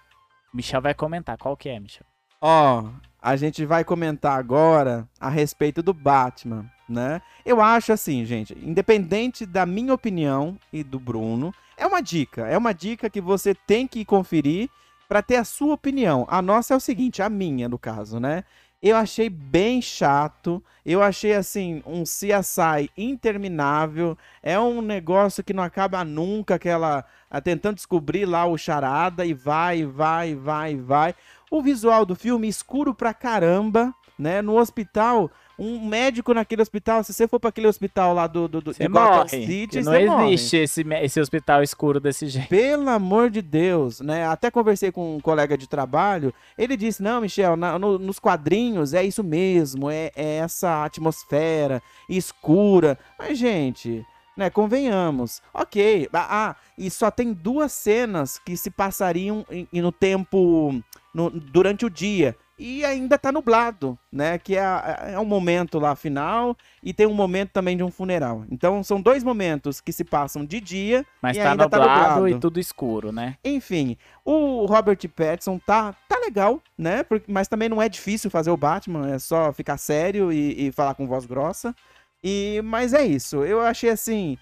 Michel 0.53 0.79
vai 0.79 0.93
comentar. 0.93 1.39
Qual 1.39 1.57
que 1.57 1.69
é, 1.69 1.79
Michel? 1.79 2.05
Ó, 2.39 2.83
a 3.21 3.35
gente 3.35 3.65
vai 3.65 3.83
comentar 3.83 4.37
agora 4.37 5.07
a 5.19 5.29
respeito 5.29 5.83
do 5.83 5.93
Batman, 5.93 6.65
né? 6.87 7.21
Eu 7.45 7.61
acho 7.61 7.91
assim, 7.91 8.25
gente, 8.25 8.57
independente 8.63 9.45
da 9.45 9.65
minha 9.65 9.93
opinião 9.93 10.57
e 10.71 10.83
do 10.83 10.99
Bruno, 10.99 11.53
é 11.77 11.85
uma 11.85 12.01
dica, 12.01 12.47
é 12.47 12.57
uma 12.57 12.73
dica 12.73 13.09
que 13.09 13.21
você 13.21 13.53
tem 13.53 13.87
que 13.87 14.05
conferir 14.05 14.69
para 15.07 15.21
ter 15.21 15.37
a 15.37 15.43
sua 15.43 15.73
opinião. 15.73 16.25
A 16.29 16.41
nossa 16.41 16.73
é 16.73 16.77
o 16.77 16.79
seguinte, 16.79 17.21
a 17.21 17.29
minha 17.29 17.67
no 17.67 17.77
caso, 17.77 18.19
né? 18.19 18.43
Eu 18.81 18.95
achei 18.95 19.29
bem 19.29 19.81
chato. 19.81 20.63
Eu 20.85 21.03
achei 21.03 21.33
assim 21.33 21.83
um 21.85 22.03
CSI 22.03 22.89
interminável. 22.97 24.17
É 24.41 24.57
um 24.57 24.81
negócio 24.81 25.43
que 25.43 25.53
não 25.53 25.63
acaba 25.63 26.03
nunca, 26.05 26.55
aquela 26.55 27.03
tentando 27.43 27.75
descobrir 27.75 28.25
lá 28.25 28.45
o 28.45 28.57
charada 28.57 29.25
e 29.25 29.33
vai, 29.33 29.85
vai, 29.85 30.33
vai, 30.33 30.77
vai. 30.77 31.15
O 31.51 31.61
visual 31.61 32.05
do 32.05 32.15
filme 32.15 32.47
escuro 32.47 32.93
pra 32.93 33.13
caramba, 33.13 33.93
né? 34.17 34.41
No 34.41 34.57
hospital, 34.57 35.31
um 35.57 35.85
médico 35.85 36.33
naquele 36.33 36.61
hospital, 36.61 37.03
se 37.03 37.13
você 37.13 37.27
for 37.27 37.39
para 37.39 37.49
aquele 37.49 37.67
hospital 37.67 38.13
lá 38.13 38.27
do, 38.27 38.47
do, 38.47 38.61
do 38.61 38.73
de 38.73 38.87
Gotham 38.87 39.27
City, 39.27 39.81
não 39.81 40.27
existe 40.27 40.57
esse, 40.57 40.85
esse 41.01 41.19
hospital 41.19 41.63
escuro 41.63 41.99
desse 41.99 42.27
jeito. 42.27 42.47
Pelo 42.49 42.89
amor 42.89 43.29
de 43.29 43.41
Deus, 43.41 43.99
né? 43.99 44.27
Até 44.27 44.51
conversei 44.51 44.91
com 44.91 45.17
um 45.17 45.19
colega 45.19 45.57
de 45.57 45.67
trabalho, 45.67 46.33
ele 46.57 46.77
disse, 46.77 47.01
não, 47.01 47.21
Michel, 47.21 47.55
na, 47.55 47.79
no, 47.79 47.97
nos 47.97 48.19
quadrinhos 48.19 48.93
é 48.93 49.03
isso 49.03 49.23
mesmo, 49.23 49.89
é, 49.89 50.11
é 50.15 50.37
essa 50.37 50.85
atmosfera 50.85 51.81
escura. 52.07 52.97
Mas, 53.17 53.37
gente, 53.37 54.05
né? 54.39 54.49
Convenhamos. 54.49 55.41
Ok. 55.53 56.07
Ah, 56.13 56.55
e 56.77 56.89
só 56.89 57.11
tem 57.11 57.33
duas 57.33 57.73
cenas 57.73 58.39
que 58.39 58.55
se 58.55 58.71
passariam 58.71 59.45
em, 59.51 59.67
em 59.73 59.81
no 59.81 59.91
tempo 59.91 60.81
no, 61.19 61.29
durante 61.29 61.85
o 61.85 61.89
dia. 61.89 62.35
E 62.57 62.83
ainda 62.83 63.17
tá 63.17 63.31
nublado, 63.31 63.97
né? 64.11 64.37
Que 64.37 64.57
é, 64.57 65.13
é 65.13 65.19
um 65.19 65.25
momento 65.25 65.79
lá 65.79 65.95
final 65.95 66.57
e 66.83 66.93
tem 66.93 67.07
um 67.07 67.13
momento 67.13 67.51
também 67.51 67.77
de 67.77 67.83
um 67.83 67.89
funeral. 67.89 68.43
Então 68.51 68.83
são 68.83 69.01
dois 69.01 69.23
momentos 69.23 69.79
que 69.79 69.93
se 69.93 70.03
passam 70.03 70.45
de 70.45 70.59
dia 70.59 71.05
Mas 71.21 71.37
e 71.37 71.39
tá 71.39 71.51
ainda 71.51 71.63
nublado, 71.63 71.85
tá 71.85 71.89
nublado 71.89 72.27
e 72.27 72.37
tudo 72.37 72.59
escuro, 72.59 73.13
né? 73.13 73.37
Enfim, 73.45 73.97
o 74.25 74.65
Robert 74.65 74.99
Pattinson 75.15 75.57
tá, 75.57 75.93
tá 76.07 76.19
legal, 76.19 76.61
né? 76.77 77.05
Mas 77.27 77.47
também 77.47 77.69
não 77.69 77.81
é 77.81 77.87
difícil 77.87 78.29
fazer 78.29 78.51
o 78.51 78.57
Batman, 78.57 79.09
é 79.09 79.19
só 79.19 79.53
ficar 79.53 79.77
sério 79.77 80.29
e, 80.29 80.67
e 80.67 80.71
falar 80.73 80.95
com 80.95 81.07
voz 81.07 81.25
grossa. 81.25 81.73
E, 82.21 82.61
mas 82.65 82.93
é 82.93 83.05
isso, 83.05 83.45
eu 83.45 83.61
achei 83.61 83.89
assim, 83.89 84.37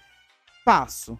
passo. 0.64 1.16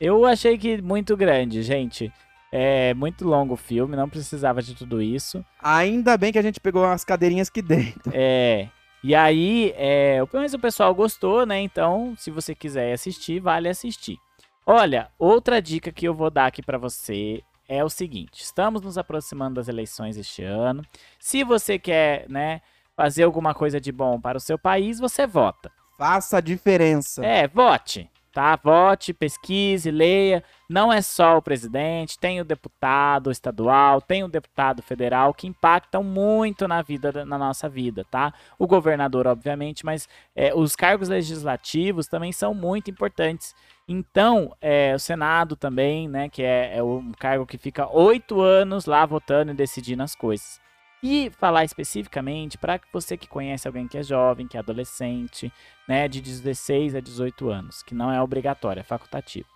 Eu 0.00 0.24
achei 0.24 0.56
que 0.56 0.80
muito 0.80 1.16
grande, 1.16 1.62
gente. 1.64 2.12
É 2.54 2.92
muito 2.92 3.26
longo 3.26 3.54
o 3.54 3.56
filme, 3.56 3.96
não 3.96 4.10
precisava 4.10 4.60
de 4.60 4.74
tudo 4.74 5.00
isso. 5.00 5.42
Ainda 5.58 6.18
bem 6.18 6.30
que 6.30 6.38
a 6.38 6.42
gente 6.42 6.60
pegou 6.60 6.84
as 6.84 7.02
cadeirinhas 7.02 7.48
aqui 7.48 7.62
dentro. 7.62 8.12
É. 8.12 8.68
E 9.02 9.14
aí, 9.14 9.72
é, 9.74 10.18
mas 10.32 10.54
o 10.54 10.58
pessoal 10.58 10.94
gostou, 10.94 11.44
né? 11.46 11.58
Então, 11.60 12.14
se 12.16 12.30
você 12.30 12.54
quiser 12.54 12.92
assistir, 12.92 13.40
vale 13.40 13.68
assistir. 13.68 14.16
Olha, 14.64 15.10
outra 15.18 15.60
dica 15.60 15.90
que 15.90 16.06
eu 16.06 16.14
vou 16.14 16.30
dar 16.30 16.46
aqui 16.46 16.62
para 16.62 16.78
você 16.78 17.42
é 17.68 17.82
o 17.82 17.88
seguinte: 17.88 18.42
estamos 18.42 18.82
nos 18.82 18.96
aproximando 18.96 19.54
das 19.54 19.66
eleições 19.66 20.16
este 20.16 20.44
ano. 20.44 20.84
Se 21.18 21.42
você 21.42 21.78
quer, 21.78 22.28
né, 22.28 22.60
fazer 22.94 23.24
alguma 23.24 23.54
coisa 23.54 23.80
de 23.80 23.90
bom 23.90 24.20
para 24.20 24.38
o 24.38 24.40
seu 24.40 24.58
país, 24.58 25.00
você 25.00 25.26
vota. 25.26 25.70
Faça 25.98 26.36
a 26.36 26.40
diferença. 26.40 27.24
É, 27.24 27.48
vote. 27.48 28.08
Tá? 28.32 28.56
Vote, 28.56 29.12
pesquise, 29.12 29.90
leia. 29.90 30.42
Não 30.68 30.92
é 30.92 31.02
só 31.02 31.36
o 31.36 31.42
presidente, 31.42 32.18
tem 32.18 32.40
o 32.40 32.44
deputado 32.44 33.30
estadual, 33.30 34.00
tem 34.00 34.24
o 34.24 34.28
deputado 34.28 34.82
federal 34.82 35.34
que 35.34 35.46
impactam 35.46 36.02
muito 36.02 36.66
na 36.66 36.80
vida, 36.80 37.24
na 37.26 37.36
nossa 37.36 37.68
vida, 37.68 38.04
tá? 38.10 38.32
O 38.58 38.66
governador, 38.66 39.26
obviamente, 39.26 39.84
mas 39.84 40.08
é, 40.34 40.54
os 40.54 40.74
cargos 40.74 41.08
legislativos 41.10 42.06
também 42.06 42.32
são 42.32 42.54
muito 42.54 42.90
importantes. 42.90 43.54
Então, 43.86 44.56
é, 44.60 44.94
o 44.94 44.98
Senado 44.98 45.56
também, 45.56 46.08
né, 46.08 46.28
que 46.28 46.42
é, 46.42 46.78
é 46.78 46.82
um 46.82 47.12
cargo 47.12 47.44
que 47.44 47.58
fica 47.58 47.86
oito 47.92 48.40
anos 48.40 48.86
lá 48.86 49.04
votando 49.04 49.52
e 49.52 49.54
decidindo 49.54 50.02
as 50.02 50.14
coisas. 50.14 50.61
E 51.02 51.30
falar 51.30 51.64
especificamente 51.64 52.56
para 52.56 52.80
você 52.92 53.16
que 53.16 53.26
conhece 53.26 53.66
alguém 53.66 53.88
que 53.88 53.98
é 53.98 54.02
jovem, 54.04 54.46
que 54.46 54.56
é 54.56 54.60
adolescente, 54.60 55.52
né, 55.88 56.06
de 56.06 56.20
16 56.20 56.94
a 56.94 57.00
18 57.00 57.50
anos, 57.50 57.82
que 57.82 57.92
não 57.92 58.12
é 58.12 58.22
obrigatório, 58.22 58.80
é 58.80 58.84
facultativo. 58.84 59.48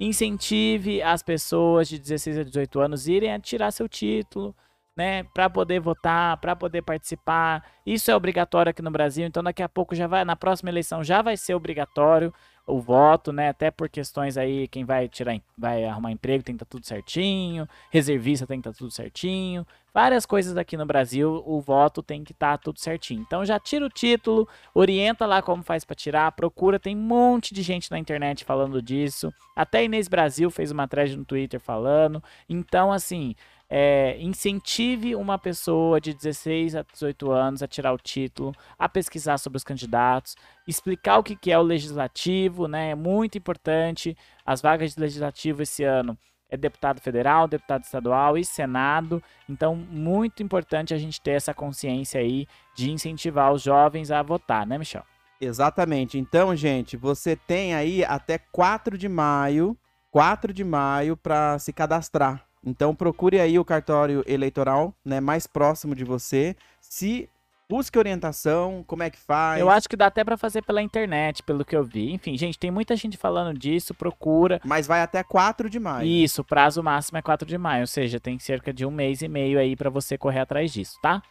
Incentive 0.00 1.00
as 1.00 1.22
pessoas 1.22 1.88
de 1.88 1.98
16 1.98 2.38
a 2.38 2.42
18 2.42 2.80
anos 2.80 3.06
irem 3.06 3.32
a 3.32 3.38
tirar 3.38 3.70
seu 3.70 3.88
título, 3.88 4.54
né, 4.96 5.22
para 5.22 5.48
poder 5.48 5.78
votar, 5.78 6.36
para 6.38 6.56
poder 6.56 6.82
participar. 6.82 7.64
Isso 7.86 8.10
é 8.10 8.16
obrigatório 8.16 8.70
aqui 8.70 8.82
no 8.82 8.90
Brasil, 8.90 9.24
então 9.24 9.44
daqui 9.44 9.62
a 9.62 9.68
pouco 9.68 9.94
já 9.94 10.08
vai, 10.08 10.24
na 10.24 10.34
próxima 10.34 10.68
eleição 10.68 11.04
já 11.04 11.22
vai 11.22 11.36
ser 11.36 11.54
obrigatório 11.54 12.34
o 12.68 12.80
voto, 12.80 13.32
né? 13.32 13.48
Até 13.48 13.70
por 13.70 13.88
questões 13.88 14.36
aí, 14.36 14.68
quem 14.68 14.84
vai 14.84 15.08
tirar, 15.08 15.40
vai 15.56 15.84
arrumar 15.84 16.12
emprego 16.12 16.44
tem 16.44 16.54
que 16.54 16.62
estar 16.62 16.66
tá 16.66 16.70
tudo 16.70 16.86
certinho, 16.86 17.68
reservista 17.90 18.46
tem 18.46 18.60
que 18.60 18.68
estar 18.68 18.76
tá 18.76 18.78
tudo 18.78 18.90
certinho, 18.90 19.66
várias 19.92 20.26
coisas 20.26 20.56
aqui 20.56 20.76
no 20.76 20.86
Brasil, 20.86 21.42
o 21.46 21.60
voto 21.60 22.02
tem 22.02 22.22
que 22.22 22.32
estar 22.32 22.58
tá 22.58 22.62
tudo 22.62 22.78
certinho. 22.78 23.22
Então 23.26 23.44
já 23.44 23.58
tira 23.58 23.84
o 23.86 23.90
título, 23.90 24.46
orienta 24.74 25.26
lá 25.26 25.40
como 25.40 25.62
faz 25.62 25.84
para 25.84 25.96
tirar, 25.96 26.30
procura, 26.32 26.78
tem 26.78 26.94
um 26.94 27.00
monte 27.00 27.54
de 27.54 27.62
gente 27.62 27.90
na 27.90 27.98
internet 27.98 28.44
falando 28.44 28.82
disso. 28.82 29.32
Até 29.56 29.84
Inês 29.84 30.06
Brasil 30.06 30.50
fez 30.50 30.70
uma 30.70 30.86
thread 30.86 31.16
no 31.16 31.24
Twitter 31.24 31.58
falando. 31.58 32.22
Então 32.48 32.92
assim, 32.92 33.34
é, 33.70 34.16
incentive 34.20 35.14
uma 35.14 35.38
pessoa 35.38 36.00
de 36.00 36.14
16 36.14 36.74
a 36.74 36.82
18 36.82 37.30
anos 37.30 37.62
a 37.62 37.68
tirar 37.68 37.92
o 37.92 37.98
título, 37.98 38.54
a 38.78 38.88
pesquisar 38.88 39.36
sobre 39.38 39.58
os 39.58 39.64
candidatos, 39.64 40.36
explicar 40.66 41.18
o 41.18 41.22
que, 41.22 41.36
que 41.36 41.52
é 41.52 41.58
o 41.58 41.62
legislativo, 41.62 42.66
né? 42.66 42.90
É 42.90 42.94
muito 42.94 43.36
importante. 43.36 44.16
As 44.44 44.62
vagas 44.62 44.94
de 44.94 45.00
legislativo 45.00 45.62
esse 45.62 45.84
ano 45.84 46.16
é 46.48 46.56
deputado 46.56 47.00
federal, 47.00 47.46
deputado 47.46 47.84
estadual 47.84 48.38
e 48.38 48.44
senado. 48.44 49.22
Então, 49.46 49.76
muito 49.76 50.42
importante 50.42 50.94
a 50.94 50.98
gente 50.98 51.20
ter 51.20 51.32
essa 51.32 51.52
consciência 51.52 52.20
aí 52.20 52.46
de 52.74 52.90
incentivar 52.90 53.52
os 53.52 53.62
jovens 53.62 54.10
a 54.10 54.22
votar, 54.22 54.66
né, 54.66 54.78
Michel? 54.78 55.04
Exatamente. 55.38 56.18
Então, 56.18 56.56
gente, 56.56 56.96
você 56.96 57.36
tem 57.36 57.74
aí 57.74 58.02
até 58.02 58.38
4 58.38 58.96
de 58.96 59.08
maio, 59.08 59.76
4 60.10 60.54
de 60.54 60.64
maio 60.64 61.16
para 61.18 61.58
se 61.58 61.72
cadastrar 61.72 62.47
então 62.68 62.94
procure 62.94 63.40
aí 63.40 63.58
o 63.58 63.64
cartório 63.64 64.22
eleitoral, 64.26 64.94
né, 65.04 65.20
mais 65.20 65.46
próximo 65.46 65.94
de 65.94 66.04
você. 66.04 66.54
Se 66.80 67.28
busque 67.68 67.98
orientação, 67.98 68.82
como 68.86 69.02
é 69.02 69.10
que 69.10 69.18
faz. 69.18 69.60
Eu 69.60 69.68
acho 69.68 69.88
que 69.88 69.96
dá 69.96 70.06
até 70.06 70.24
para 70.24 70.36
fazer 70.38 70.62
pela 70.62 70.80
internet, 70.80 71.42
pelo 71.42 71.64
que 71.64 71.76
eu 71.76 71.84
vi. 71.84 72.12
Enfim, 72.12 72.36
gente, 72.36 72.58
tem 72.58 72.70
muita 72.70 72.96
gente 72.96 73.16
falando 73.16 73.56
disso, 73.56 73.94
procura. 73.94 74.60
Mas 74.64 74.86
vai 74.86 75.02
até 75.02 75.22
4 75.22 75.68
de 75.68 75.78
maio. 75.78 76.06
Isso, 76.06 76.40
o 76.40 76.44
prazo 76.44 76.82
máximo 76.82 77.18
é 77.18 77.22
4 77.22 77.46
de 77.46 77.58
maio, 77.58 77.82
ou 77.82 77.86
seja, 77.86 78.18
tem 78.18 78.38
cerca 78.38 78.72
de 78.72 78.86
um 78.86 78.90
mês 78.90 79.20
e 79.20 79.28
meio 79.28 79.58
aí 79.58 79.76
para 79.76 79.90
você 79.90 80.16
correr 80.16 80.40
atrás 80.40 80.72
disso, 80.72 80.98
tá? 81.02 81.22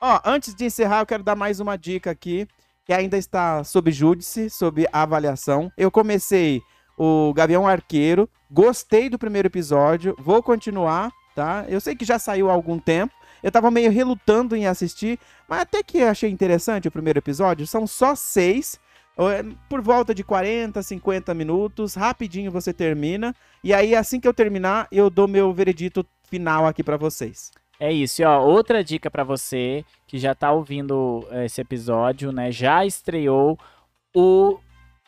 Ó, 0.00 0.20
antes 0.24 0.54
de 0.54 0.64
encerrar, 0.64 1.00
eu 1.00 1.06
quero 1.06 1.22
dar 1.22 1.36
mais 1.36 1.60
uma 1.60 1.76
dica 1.76 2.10
aqui, 2.10 2.46
que 2.84 2.92
ainda 2.92 3.16
está 3.16 3.64
sob 3.64 3.90
júdice, 3.90 4.50
sob 4.50 4.86
avaliação. 4.92 5.70
Eu 5.76 5.90
comecei 5.90 6.60
o 6.96 7.32
Gavião 7.34 7.66
Arqueiro. 7.66 8.28
Gostei 8.50 9.08
do 9.08 9.18
primeiro 9.18 9.48
episódio, 9.48 10.16
vou 10.18 10.42
continuar, 10.42 11.10
tá? 11.34 11.64
Eu 11.68 11.80
sei 11.80 11.94
que 11.94 12.04
já 12.04 12.18
saiu 12.18 12.48
há 12.48 12.52
algum 12.52 12.78
tempo. 12.78 13.14
Eu 13.42 13.52
tava 13.52 13.70
meio 13.70 13.90
relutando 13.90 14.56
em 14.56 14.66
assistir, 14.66 15.18
mas 15.48 15.60
até 15.60 15.82
que 15.82 16.02
achei 16.02 16.30
interessante 16.30 16.88
o 16.88 16.92
primeiro 16.92 17.18
episódio. 17.18 17.66
São 17.66 17.86
só 17.86 18.14
seis, 18.14 18.80
por 19.68 19.80
volta 19.80 20.14
de 20.14 20.22
40, 20.24 20.82
50 20.82 21.34
minutos. 21.34 21.94
Rapidinho 21.94 22.50
você 22.50 22.72
termina. 22.72 23.34
E 23.62 23.72
aí, 23.72 23.94
assim 23.94 24.20
que 24.20 24.28
eu 24.28 24.34
terminar, 24.34 24.88
eu 24.90 25.08
dou 25.10 25.26
meu 25.26 25.52
veredito 25.52 26.06
final 26.28 26.66
aqui 26.66 26.82
para 26.82 26.96
vocês. 26.96 27.50
É 27.78 27.92
isso, 27.92 28.22
e 28.22 28.24
ó, 28.24 28.42
outra 28.42 28.82
dica 28.82 29.10
para 29.10 29.22
você 29.22 29.84
que 30.06 30.18
já 30.18 30.34
tá 30.34 30.50
ouvindo 30.50 31.26
eh, 31.30 31.44
esse 31.44 31.60
episódio, 31.60 32.32
né? 32.32 32.50
Já 32.50 32.86
estreou 32.86 33.58
o 34.14 34.58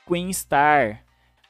Queen 0.07 0.31
Star, 0.31 1.03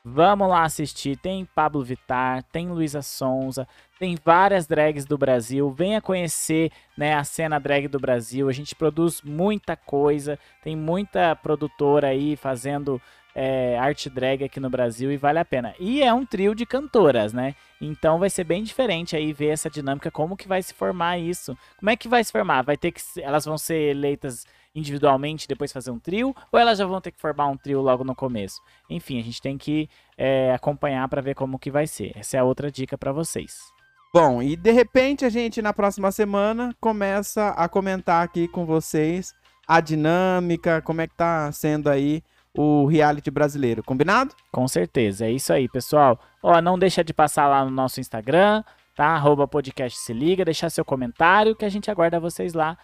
Vamos 0.04 0.48
lá 0.48 0.62
assistir. 0.62 1.16
Tem 1.18 1.44
Pablo 1.44 1.82
Vittar, 1.82 2.42
tem 2.44 2.68
Luísa 2.68 3.02
Sonza, 3.02 3.66
tem 3.98 4.16
várias 4.24 4.66
drags 4.66 5.04
do 5.04 5.18
Brasil. 5.18 5.70
Venha 5.70 6.00
conhecer 6.00 6.70
né, 6.96 7.14
a 7.14 7.24
cena 7.24 7.58
drag 7.58 7.88
do 7.88 7.98
Brasil. 7.98 8.48
A 8.48 8.52
gente 8.52 8.74
produz 8.74 9.22
muita 9.22 9.76
coisa. 9.76 10.38
Tem 10.62 10.76
muita 10.76 11.34
produtora 11.36 12.08
aí 12.08 12.36
fazendo 12.36 13.00
é, 13.34 13.78
arte 13.78 14.10
drag 14.10 14.42
aqui 14.42 14.58
no 14.58 14.70
Brasil 14.70 15.12
e 15.12 15.16
vale 15.16 15.38
a 15.38 15.44
pena. 15.44 15.74
E 15.78 16.02
é 16.02 16.12
um 16.12 16.26
trio 16.26 16.54
de 16.54 16.66
cantoras, 16.66 17.32
né? 17.32 17.54
Então 17.80 18.18
vai 18.18 18.30
ser 18.30 18.44
bem 18.44 18.62
diferente 18.62 19.14
aí 19.14 19.32
ver 19.32 19.48
essa 19.48 19.70
dinâmica, 19.70 20.10
como 20.10 20.36
que 20.36 20.48
vai 20.48 20.62
se 20.62 20.74
formar 20.74 21.18
isso. 21.18 21.56
Como 21.78 21.90
é 21.90 21.96
que 21.96 22.08
vai 22.08 22.24
se 22.24 22.32
formar? 22.32 22.62
Vai 22.62 22.76
ter 22.76 22.90
que. 22.90 23.00
Elas 23.20 23.44
vão 23.44 23.56
ser 23.56 23.90
eleitas 23.90 24.44
individualmente 24.78 25.48
depois 25.48 25.72
fazer 25.72 25.90
um 25.90 25.98
trio, 25.98 26.34
ou 26.50 26.58
elas 26.58 26.78
já 26.78 26.86
vão 26.86 27.00
ter 27.00 27.10
que 27.10 27.20
formar 27.20 27.46
um 27.48 27.56
trio 27.56 27.80
logo 27.80 28.04
no 28.04 28.14
começo? 28.14 28.60
Enfim, 28.88 29.18
a 29.18 29.22
gente 29.22 29.42
tem 29.42 29.58
que 29.58 29.88
é, 30.16 30.52
acompanhar 30.54 31.06
para 31.08 31.20
ver 31.20 31.34
como 31.34 31.58
que 31.58 31.70
vai 31.70 31.86
ser. 31.86 32.12
Essa 32.16 32.36
é 32.36 32.40
a 32.40 32.44
outra 32.44 32.70
dica 32.70 32.96
para 32.96 33.12
vocês. 33.12 33.72
Bom, 34.12 34.42
e 34.42 34.56
de 34.56 34.72
repente 34.72 35.24
a 35.24 35.28
gente 35.28 35.60
na 35.60 35.72
próxima 35.72 36.10
semana 36.10 36.74
começa 36.80 37.50
a 37.50 37.68
comentar 37.68 38.24
aqui 38.24 38.48
com 38.48 38.64
vocês 38.64 39.34
a 39.66 39.80
dinâmica, 39.80 40.80
como 40.80 41.02
é 41.02 41.06
que 41.06 41.14
tá 41.14 41.52
sendo 41.52 41.90
aí 41.90 42.22
o 42.56 42.86
reality 42.86 43.30
brasileiro, 43.30 43.84
combinado? 43.84 44.34
Com 44.50 44.66
certeza, 44.66 45.26
é 45.26 45.30
isso 45.30 45.52
aí, 45.52 45.68
pessoal. 45.68 46.18
Ó, 46.42 46.60
não 46.62 46.78
deixa 46.78 47.04
de 47.04 47.12
passar 47.12 47.46
lá 47.46 47.64
no 47.64 47.70
nosso 47.70 48.00
Instagram, 48.00 48.64
tá? 48.96 49.08
Arroba 49.08 49.46
podcast 49.46 49.98
se 49.98 50.12
liga, 50.14 50.44
deixar 50.44 50.70
seu 50.70 50.84
comentário 50.84 51.54
que 51.54 51.66
a 51.66 51.68
gente 51.68 51.90
aguarda 51.90 52.18
vocês 52.18 52.54
lá 52.54 52.78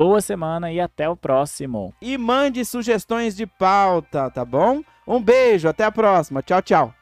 Boa 0.00 0.22
semana 0.22 0.72
e 0.72 0.80
até 0.80 1.06
o 1.10 1.14
próximo. 1.14 1.92
E 2.00 2.16
mande 2.16 2.64
sugestões 2.64 3.36
de 3.36 3.46
pauta, 3.46 4.30
tá 4.30 4.46
bom? 4.46 4.82
Um 5.06 5.22
beijo, 5.22 5.68
até 5.68 5.84
a 5.84 5.92
próxima. 5.92 6.42
Tchau, 6.42 6.62
tchau. 6.62 6.94